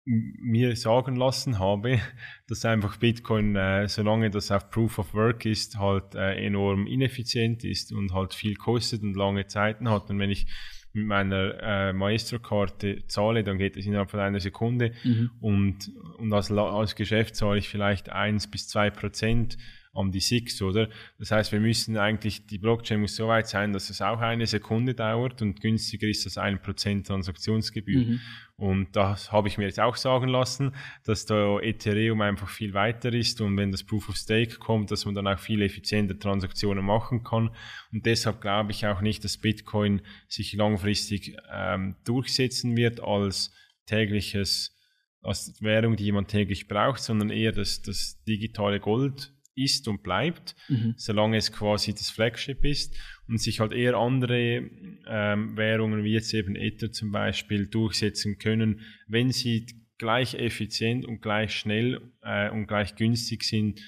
mir 0.09 0.75
sagen 0.75 1.17
lassen 1.17 1.59
habe, 1.59 2.01
dass 2.49 2.65
einfach 2.65 2.97
Bitcoin, 2.97 3.57
äh, 3.57 3.89
solange 3.89 4.31
das 4.31 4.51
auf 4.51 4.71
Proof 4.71 4.99
of 4.99 5.15
Work 5.15 5.45
ist, 5.45 5.79
halt 5.79 6.15
äh, 6.15 6.35
enorm 6.45 6.87
ineffizient 6.87 7.63
ist 7.65 7.93
und 7.93 8.15
halt 8.15 8.33
viel 8.33 8.55
kostet 8.57 9.03
und 9.03 9.15
lange 9.15 9.47
Zeiten 9.47 9.91
hat. 9.91 10.09
Und 10.09 10.19
wenn 10.19 10.31
ich 10.31 10.47
mit 10.95 11.07
meiner 11.07 11.63
äh, 11.63 11.93
Maestro-Karte 11.93 13.07
zahle, 13.07 13.45
dann 13.45 13.59
geht 13.59 13.77
es 13.77 13.85
innerhalb 13.85 14.11
von 14.11 14.21
einer 14.21 14.41
Sekunde 14.41 14.93
mhm. 15.05 15.31
und, 15.41 15.93
und 16.17 16.33
als, 16.33 16.51
als 16.51 16.95
Geschäft 16.95 17.37
zahle 17.37 17.59
ich 17.59 17.69
vielleicht 17.69 18.09
eins 18.09 18.51
bis 18.51 18.67
zwei 18.67 18.89
Prozent 18.89 19.59
an 19.99 20.13
die 20.13 20.21
SIX, 20.21 20.63
oder? 20.63 20.89
Das 21.19 21.31
heißt, 21.31 21.53
wir 21.53 21.61
müssen 21.61 21.97
eigentlich, 21.97 22.47
die 22.47 22.59
Blockchain 22.59 23.01
muss 23.01 23.17
so 23.17 23.29
weit 23.29 23.49
sein, 23.49 23.73
dass 23.73 23.91
es 23.91 24.01
auch 24.01 24.21
eine 24.21 24.47
Sekunde 24.47 24.95
dauert 24.95 25.43
und 25.43 25.61
günstiger 25.61 26.07
ist 26.07 26.25
als 26.27 26.39
ein 26.39 26.63
Prozent 26.63 27.07
Transaktionsgebühr. 27.07 28.07
Mhm. 28.07 28.21
Und 28.57 28.97
das 28.97 29.31
habe 29.31 29.49
ich 29.49 29.59
mir 29.59 29.65
jetzt 29.65 29.81
auch 29.81 29.97
sagen 29.97 30.29
lassen, 30.29 30.75
dass 31.05 31.27
da 31.27 31.61
Ethereum 31.61 32.21
einfach 32.21 32.49
viel 32.49 32.75
weiter 32.75 33.13
ist 33.13 33.41
und 33.41 33.57
wenn 33.57 33.71
das 33.71 33.85
Proof 33.85 34.09
of 34.09 34.17
Stake 34.17 34.59
kommt, 34.59 34.91
dass 34.91 35.05
man 35.05 35.15
dann 35.15 35.27
auch 35.29 35.39
viel 35.39 35.63
effizienter 35.63 36.19
Transaktionen 36.19 36.85
machen 36.85 37.23
kann. 37.23 37.51
Und 37.93 38.07
deshalb 38.07 38.41
glaube 38.41 38.73
ich 38.73 38.87
auch 38.87 39.01
nicht, 39.01 39.25
dass 39.25 39.39
Bitcoin 39.39 40.03
sich 40.29 40.55
langfristig 40.55 41.37
ähm, 41.53 41.97
durchsetzen 42.05 42.77
wird 42.77 43.01
als 43.01 43.53
tägliches 43.87 44.75
als 45.23 45.61
Währung, 45.61 45.97
die 45.97 46.13
man 46.13 46.27
täglich 46.27 46.69
braucht, 46.69 47.03
sondern 47.03 47.31
eher 47.31 47.53
das, 47.53 47.83
das 47.83 48.23
digitale 48.27 48.81
Gold 48.81 49.33
ist 49.65 49.89
und 49.89 50.03
bleibt, 50.03 50.55
mhm. 50.69 50.95
solange 50.97 51.37
es 51.37 51.53
quasi 51.53 51.93
das 51.93 52.11
Flagship 52.11 52.65
ist 52.65 52.97
und 53.27 53.41
sich 53.41 53.61
halt 53.61 53.73
eher 53.73 53.97
andere 53.97 54.71
ähm, 55.07 55.57
Währungen 55.57 56.05
wie 56.05 56.13
jetzt 56.13 56.33
eben 56.35 56.57
Ether 56.57 56.93
zum 56.93 57.13
Beispiel 57.13 57.67
durchsetzen 57.67 58.39
können, 58.39 58.81
wenn 59.07 59.31
sie 59.31 59.67
gleich 59.99 60.35
effizient 60.35 61.05
und 61.05 61.21
gleich 61.21 61.53
schnell 61.53 62.01
äh, 62.23 62.51
und 62.51 62.67
gleich 62.67 62.95
günstig 62.95 63.43
sind 63.43 63.81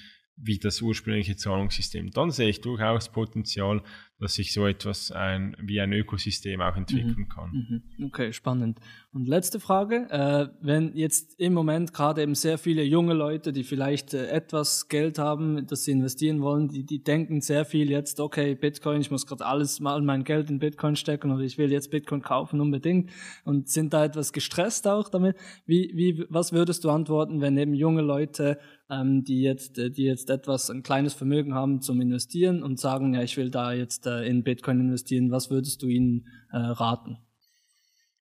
wie 0.43 0.57
das 0.57 0.81
ursprüngliche 0.81 1.35
Zahlungssystem. 1.35 2.11
Dann 2.11 2.31
sehe 2.31 2.49
ich 2.49 2.61
durchaus 2.61 3.11
Potenzial, 3.11 3.81
dass 4.21 4.35
sich 4.35 4.53
so 4.53 4.67
etwas 4.67 5.11
ein, 5.11 5.55
wie 5.59 5.81
ein 5.81 5.91
Ökosystem 5.93 6.61
auch 6.61 6.75
entwickeln 6.75 7.27
mhm. 7.27 7.29
kann. 7.29 7.51
Mhm. 7.97 8.05
Okay, 8.05 8.31
spannend. 8.33 8.79
Und 9.11 9.27
letzte 9.27 9.59
Frage, 9.59 10.07
äh, 10.11 10.47
wenn 10.61 10.95
jetzt 10.95 11.39
im 11.39 11.53
Moment 11.53 11.91
gerade 11.91 12.21
eben 12.21 12.35
sehr 12.35 12.59
viele 12.59 12.83
junge 12.83 13.13
Leute, 13.13 13.51
die 13.51 13.63
vielleicht 13.63 14.13
äh, 14.13 14.27
etwas 14.27 14.87
Geld 14.89 15.17
haben, 15.17 15.65
das 15.65 15.85
sie 15.85 15.91
investieren 15.91 16.41
wollen, 16.41 16.67
die, 16.67 16.85
die 16.85 17.03
denken 17.03 17.41
sehr 17.41 17.65
viel 17.65 17.89
jetzt, 17.89 18.19
okay, 18.19 18.53
Bitcoin, 18.53 19.01
ich 19.01 19.09
muss 19.09 19.25
gerade 19.25 19.45
alles 19.45 19.79
mal 19.79 19.99
mein 20.01 20.23
Geld 20.23 20.51
in 20.51 20.59
Bitcoin 20.59 20.95
stecken 20.95 21.31
oder 21.31 21.43
ich 21.43 21.57
will 21.57 21.71
jetzt 21.71 21.89
Bitcoin 21.89 22.21
kaufen 22.21 22.61
unbedingt 22.61 23.09
und 23.43 23.69
sind 23.69 23.91
da 23.91 24.05
etwas 24.05 24.33
gestresst 24.33 24.87
auch 24.87 25.09
damit. 25.09 25.35
Wie, 25.65 25.91
wie, 25.95 26.25
was 26.29 26.53
würdest 26.53 26.83
du 26.83 26.91
antworten, 26.91 27.41
wenn 27.41 27.57
eben 27.57 27.73
junge 27.73 28.03
Leute 28.03 28.59
ähm, 28.91 29.23
die 29.23 29.41
jetzt, 29.41 29.77
äh, 29.77 29.89
die 29.89 30.03
jetzt 30.03 30.29
etwas, 30.29 30.69
ein 30.69 30.83
kleines 30.83 31.13
Vermögen 31.13 31.53
haben 31.53 31.81
zum 31.81 32.01
Investieren 32.01 32.61
und 32.61 32.79
sagen, 32.79 33.13
ja, 33.13 33.23
ich 33.23 33.37
will 33.37 33.49
da 33.49 33.71
jetzt 33.71 34.05
äh, 34.05 34.23
in 34.25 34.43
Bitcoin 34.43 34.81
investieren, 34.81 35.31
was 35.31 35.49
würdest 35.49 35.81
du 35.81 35.87
ihnen 35.87 36.27
äh, 36.51 36.57
raten? 36.57 37.17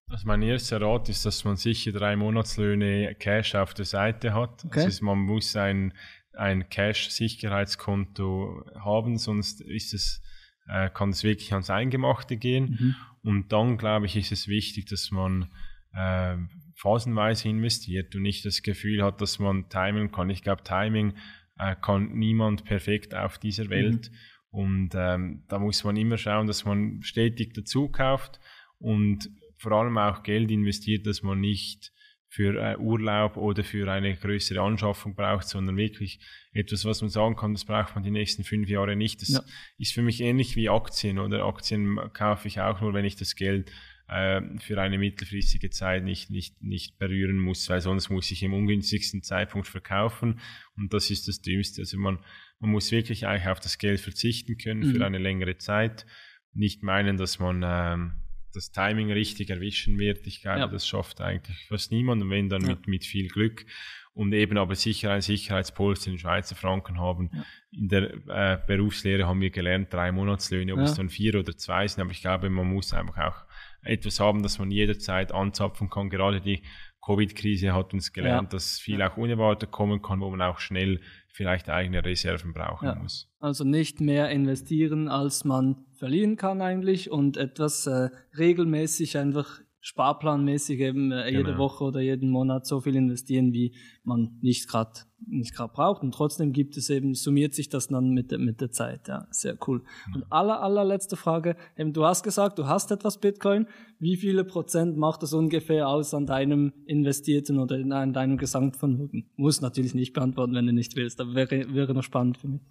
Also 0.07 0.27
mein 0.27 0.43
erster 0.43 0.81
Rat 0.81 1.09
ist, 1.09 1.25
dass 1.25 1.45
man 1.45 1.57
sicher 1.57 1.93
drei 1.93 2.17
Monatslöhne 2.17 3.15
Cash 3.17 3.55
auf 3.55 3.75
der 3.75 3.85
Seite 3.85 4.35
hat. 4.35 4.65
Okay. 4.65 4.85
Also 4.85 5.05
man 5.05 5.19
muss 5.19 5.55
ein, 5.55 5.93
ein 6.33 6.69
Cash-Sicherheitskonto 6.69 8.65
haben, 8.75 9.19
sonst 9.19 9.61
ist 9.61 9.95
es, 9.95 10.23
äh, 10.69 10.91
kann 10.91 11.11
es 11.11 11.23
wirklich 11.23 11.53
ans 11.53 11.71
Eingemachte 11.71 12.37
gehen. 12.37 12.77
Mhm. 12.81 12.97
Und 13.23 13.53
dann, 13.53 13.77
glaube 13.77 14.07
ich, 14.07 14.17
ist 14.17 14.33
es 14.33 14.49
wichtig, 14.49 14.87
dass 14.87 15.13
man 15.13 15.51
äh, 15.95 16.37
phasenweise 16.75 17.49
investiert 17.49 18.15
und 18.15 18.23
nicht 18.23 18.45
das 18.45 18.63
Gefühl 18.63 19.03
hat, 19.03 19.21
dass 19.21 19.39
man 19.39 19.69
timen 19.69 20.11
kann. 20.11 20.31
Ich 20.31 20.43
glaube, 20.43 20.63
Timing 20.63 21.15
äh, 21.59 21.77
kann 21.81 22.13
niemand 22.13 22.65
perfekt 22.65 23.15
auf 23.15 23.39
dieser 23.39 23.65
mhm. 23.65 23.71
Welt. 23.71 24.11
Mhm. 24.11 24.17
Und 24.53 24.91
ähm, 24.95 25.45
da 25.49 25.59
muss 25.59 25.85
man 25.85 25.97
immer 25.97 26.19
schauen, 26.19 26.47
dass 26.47 26.65
man 26.65 27.03
stetig 27.03 27.55
dazu 27.55 27.89
kauft 27.89 28.41
und 28.79 29.31
vor 29.59 29.73
allem 29.73 29.97
auch 29.99 30.23
Geld 30.23 30.51
investiert, 30.51 31.07
dass 31.07 31.23
man 31.23 31.41
nicht 31.41 31.93
für 32.31 32.57
äh, 32.61 32.77
Urlaub 32.79 33.37
oder 33.37 33.65
für 33.65 33.91
eine 33.91 34.17
größere 34.17 34.61
Anschaffung 34.61 35.17
braucht, 35.17 35.49
sondern 35.49 35.77
wirklich 35.77 36.21
etwas, 36.53 36.85
was 36.85 37.01
man 37.01 37.11
sagen 37.11 37.37
kann, 37.37 37.53
das 37.53 37.65
braucht 37.65 37.95
man 37.95 38.05
die 38.05 38.13
nächsten 38.13 38.45
fünf 38.45 38.69
Jahre 38.69 38.95
nicht. 38.95 39.21
Das 39.21 39.29
ja. 39.29 39.43
ist 39.79 39.93
für 39.93 40.03
mich 40.03 40.21
ähnlich 40.21 40.55
wie 40.55 40.69
Aktien 40.69 41.19
oder 41.19 41.45
Aktien 41.45 41.99
kaufe 42.13 42.47
ich 42.47 42.61
auch 42.61 42.81
nur, 42.81 42.95
wenn 42.95 43.05
ich 43.05 43.17
das 43.17 43.35
Geld 43.35 43.71
äh, 44.11 44.43
für 44.59 44.81
eine 44.81 44.99
mittelfristige 44.99 45.71
Zeit 45.71 46.03
nicht, 46.03 46.31
nicht, 46.31 46.61
nicht 46.63 46.99
berühren 46.99 47.39
muss, 47.39 47.69
weil 47.69 47.81
sonst 47.81 48.11
muss 48.11 48.31
ich 48.31 48.43
im 48.43 48.53
ungünstigsten 48.53 49.23
Zeitpunkt 49.23 49.69
verkaufen 49.69 50.41
und 50.77 50.93
das 50.93 51.11
ist 51.11 51.29
das 51.29 51.41
Dümmste. 51.41 51.83
Also 51.83 51.99
man, 51.99 52.19
man 52.59 52.71
muss 52.71 52.91
wirklich 52.91 53.27
eigentlich 53.27 53.49
auf 53.49 53.61
das 53.61 53.79
Geld 53.79 54.01
verzichten 54.01 54.59
können 54.59 54.81
mhm. 54.81 54.95
für 54.95 55.07
eine 55.07 55.19
längere 55.19 55.59
Zeit, 55.59 56.07
nicht 56.53 56.83
meinen, 56.83 57.19
dass 57.19 57.39
man 57.39 57.63
ähm, 57.65 58.13
das 58.53 58.73
Timing 58.73 59.13
richtig 59.13 59.51
erwischen 59.51 59.99
wird. 59.99 60.27
Ich 60.27 60.43
glaube, 60.43 60.59
ja. 60.59 60.67
das 60.67 60.89
schafft 60.89 61.21
eigentlich 61.21 61.67
fast 61.69 61.93
niemand 61.93 62.23
und 62.23 62.31
wenn 62.31 62.49
dann 62.49 62.63
ja. 62.63 62.71
mit, 62.71 62.89
mit 62.89 63.05
viel 63.05 63.29
Glück 63.29 63.65
und 64.13 64.33
eben 64.33 64.59
aber 64.59 64.75
sicher 64.75 65.13
ein 65.13 65.21
Sicherheitspolster 65.21 66.11
in 66.11 66.19
Schweizer 66.19 66.57
Franken 66.57 66.99
haben. 66.99 67.31
Ja. 67.33 67.45
In 67.71 67.89
der 67.89 68.15
äh, 68.27 68.59
Berufslehre 68.67 69.27
haben 69.27 69.41
wir 69.41 69.51
gelernt, 69.51 69.93
drei 69.93 70.11
Monatslöhne, 70.11 70.75
ob 70.75 70.81
es 70.81 70.95
dann 70.95 71.11
vier 71.11 71.37
oder 71.37 71.57
zwei 71.57 71.87
sind, 71.87 72.03
aber 72.03 72.11
ich 72.11 72.21
glaube, 72.21 72.51
man 72.51 72.67
muss 72.67 72.93
einfach 72.93 73.19
auch 73.19 73.45
etwas 73.83 74.21
haben, 74.21 74.43
das 74.43 74.59
man 74.59 74.71
jederzeit 74.71 75.33
anzapfen 75.33 75.91
kann. 75.91 76.11
Gerade 76.11 76.41
die 76.41 76.63
Covid-Krise 77.05 77.73
hat 77.73 77.95
uns 77.95 78.13
gelernt, 78.13 78.53
ja. 78.53 78.57
dass 78.57 78.79
viel 78.79 79.01
auch 79.03 79.17
unerwartet 79.17 79.71
kommen 79.71 80.03
kann, 80.03 80.21
wo 80.21 80.31
man 80.31 80.43
auch 80.43 80.59
schnell 80.59 81.01
vielleicht 81.29 81.71
eigene 81.71 82.05
Reserven 82.05 82.53
brauchen 82.53 82.87
ja. 82.87 82.95
muss. 82.95 83.29
Also 83.39 83.65
nicht 83.65 84.01
mehr 84.01 84.31
investieren, 84.31 85.09
als 85.09 85.45
man 85.45 85.87
verlieren 85.93 86.37
kann 86.37 86.61
eigentlich 86.61 87.11
und 87.11 87.37
etwas 87.37 87.87
äh, 87.87 88.11
regelmäßig 88.37 89.17
einfach 89.17 89.61
sparplanmäßig 89.81 90.81
eben 90.81 91.11
äh, 91.11 91.31
jede 91.31 91.45
genau. 91.45 91.59
Woche 91.59 91.85
oder 91.85 92.01
jeden 92.01 92.31
Monat 92.31 92.67
so 92.67 92.81
viel 92.81 92.97
investieren, 92.97 93.53
wie 93.53 93.75
man 94.05 94.39
nicht 94.43 94.69
gerade 94.69 95.01
nicht 95.27 95.55
gerade 95.55 95.73
braucht. 95.73 96.03
Und 96.03 96.13
trotzdem 96.13 96.53
gibt 96.53 96.77
es 96.77 96.91
eben, 96.91 97.15
summiert 97.15 97.55
sich 97.55 97.69
das 97.69 97.89
dann 97.89 98.11
mit 98.11 98.31
der, 98.31 98.39
mit 98.39 98.61
der 98.61 98.71
Zeit. 98.71 99.09
Ja, 99.09 99.27
sehr 99.31 99.57
cool. 99.67 99.83
Mhm. 100.09 100.15
Und 100.15 100.25
aller, 100.31 100.63
allerletzte 100.63 101.17
Frage, 101.17 101.57
eben 101.77 101.93
du 101.93 102.05
hast 102.05 102.23
gesagt, 102.23 102.59
du 102.59 102.67
hast 102.67 102.91
etwas 102.91 103.19
Bitcoin. 103.19 103.67
Wie 103.99 104.17
viele 104.17 104.45
Prozent 104.45 104.97
macht 104.97 105.23
das 105.23 105.33
ungefähr 105.33 105.89
aus 105.89 106.15
an 106.15 106.27
deinem 106.27 106.73
investierten 106.87 107.59
oder 107.59 107.77
an 107.77 108.13
deinem 108.13 108.37
Gesamtvermögen? 108.37 109.31
Muss 109.37 109.61
natürlich 109.61 109.95
nicht 109.95 110.13
beantworten, 110.13 110.55
wenn 110.55 110.67
du 110.67 110.73
nicht 110.73 110.97
willst, 110.97 111.21
aber 111.21 111.35
wäre, 111.35 111.75
wäre 111.75 111.95
noch 111.95 112.05
spannend 112.05 112.39
für 112.39 112.49
mich. 112.49 112.63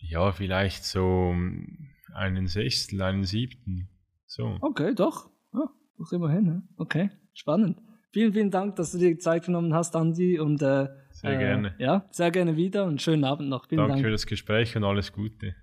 Ja, 0.00 0.30
vielleicht 0.32 0.84
so 0.84 1.34
einen 2.14 2.46
Sechstel, 2.46 3.02
einen 3.02 3.24
Siebten. 3.24 3.88
So. 4.26 4.56
Okay, 4.60 4.94
doch. 4.94 5.30
Ja, 5.52 5.68
doch 5.98 6.12
immerhin, 6.12 6.44
ne? 6.44 6.62
Okay, 6.76 7.10
spannend. 7.34 7.78
Vielen, 8.12 8.32
vielen 8.32 8.50
Dank, 8.50 8.76
dass 8.76 8.92
du 8.92 8.98
dir 8.98 9.18
Zeit 9.18 9.44
genommen 9.44 9.74
hast, 9.74 9.94
Andi. 9.96 10.38
Und, 10.38 10.62
äh, 10.62 10.88
sehr 11.10 11.34
äh, 11.34 11.38
gerne. 11.38 11.74
Ja, 11.78 12.06
sehr 12.10 12.30
gerne 12.30 12.56
wieder 12.56 12.84
und 12.84 13.02
schönen 13.02 13.24
Abend 13.24 13.48
noch. 13.48 13.68
Vielen 13.68 13.80
Dank, 13.80 13.90
Dank. 13.90 14.02
für 14.02 14.10
das 14.10 14.26
Gespräch 14.26 14.76
und 14.76 14.84
alles 14.84 15.12
Gute. 15.12 15.54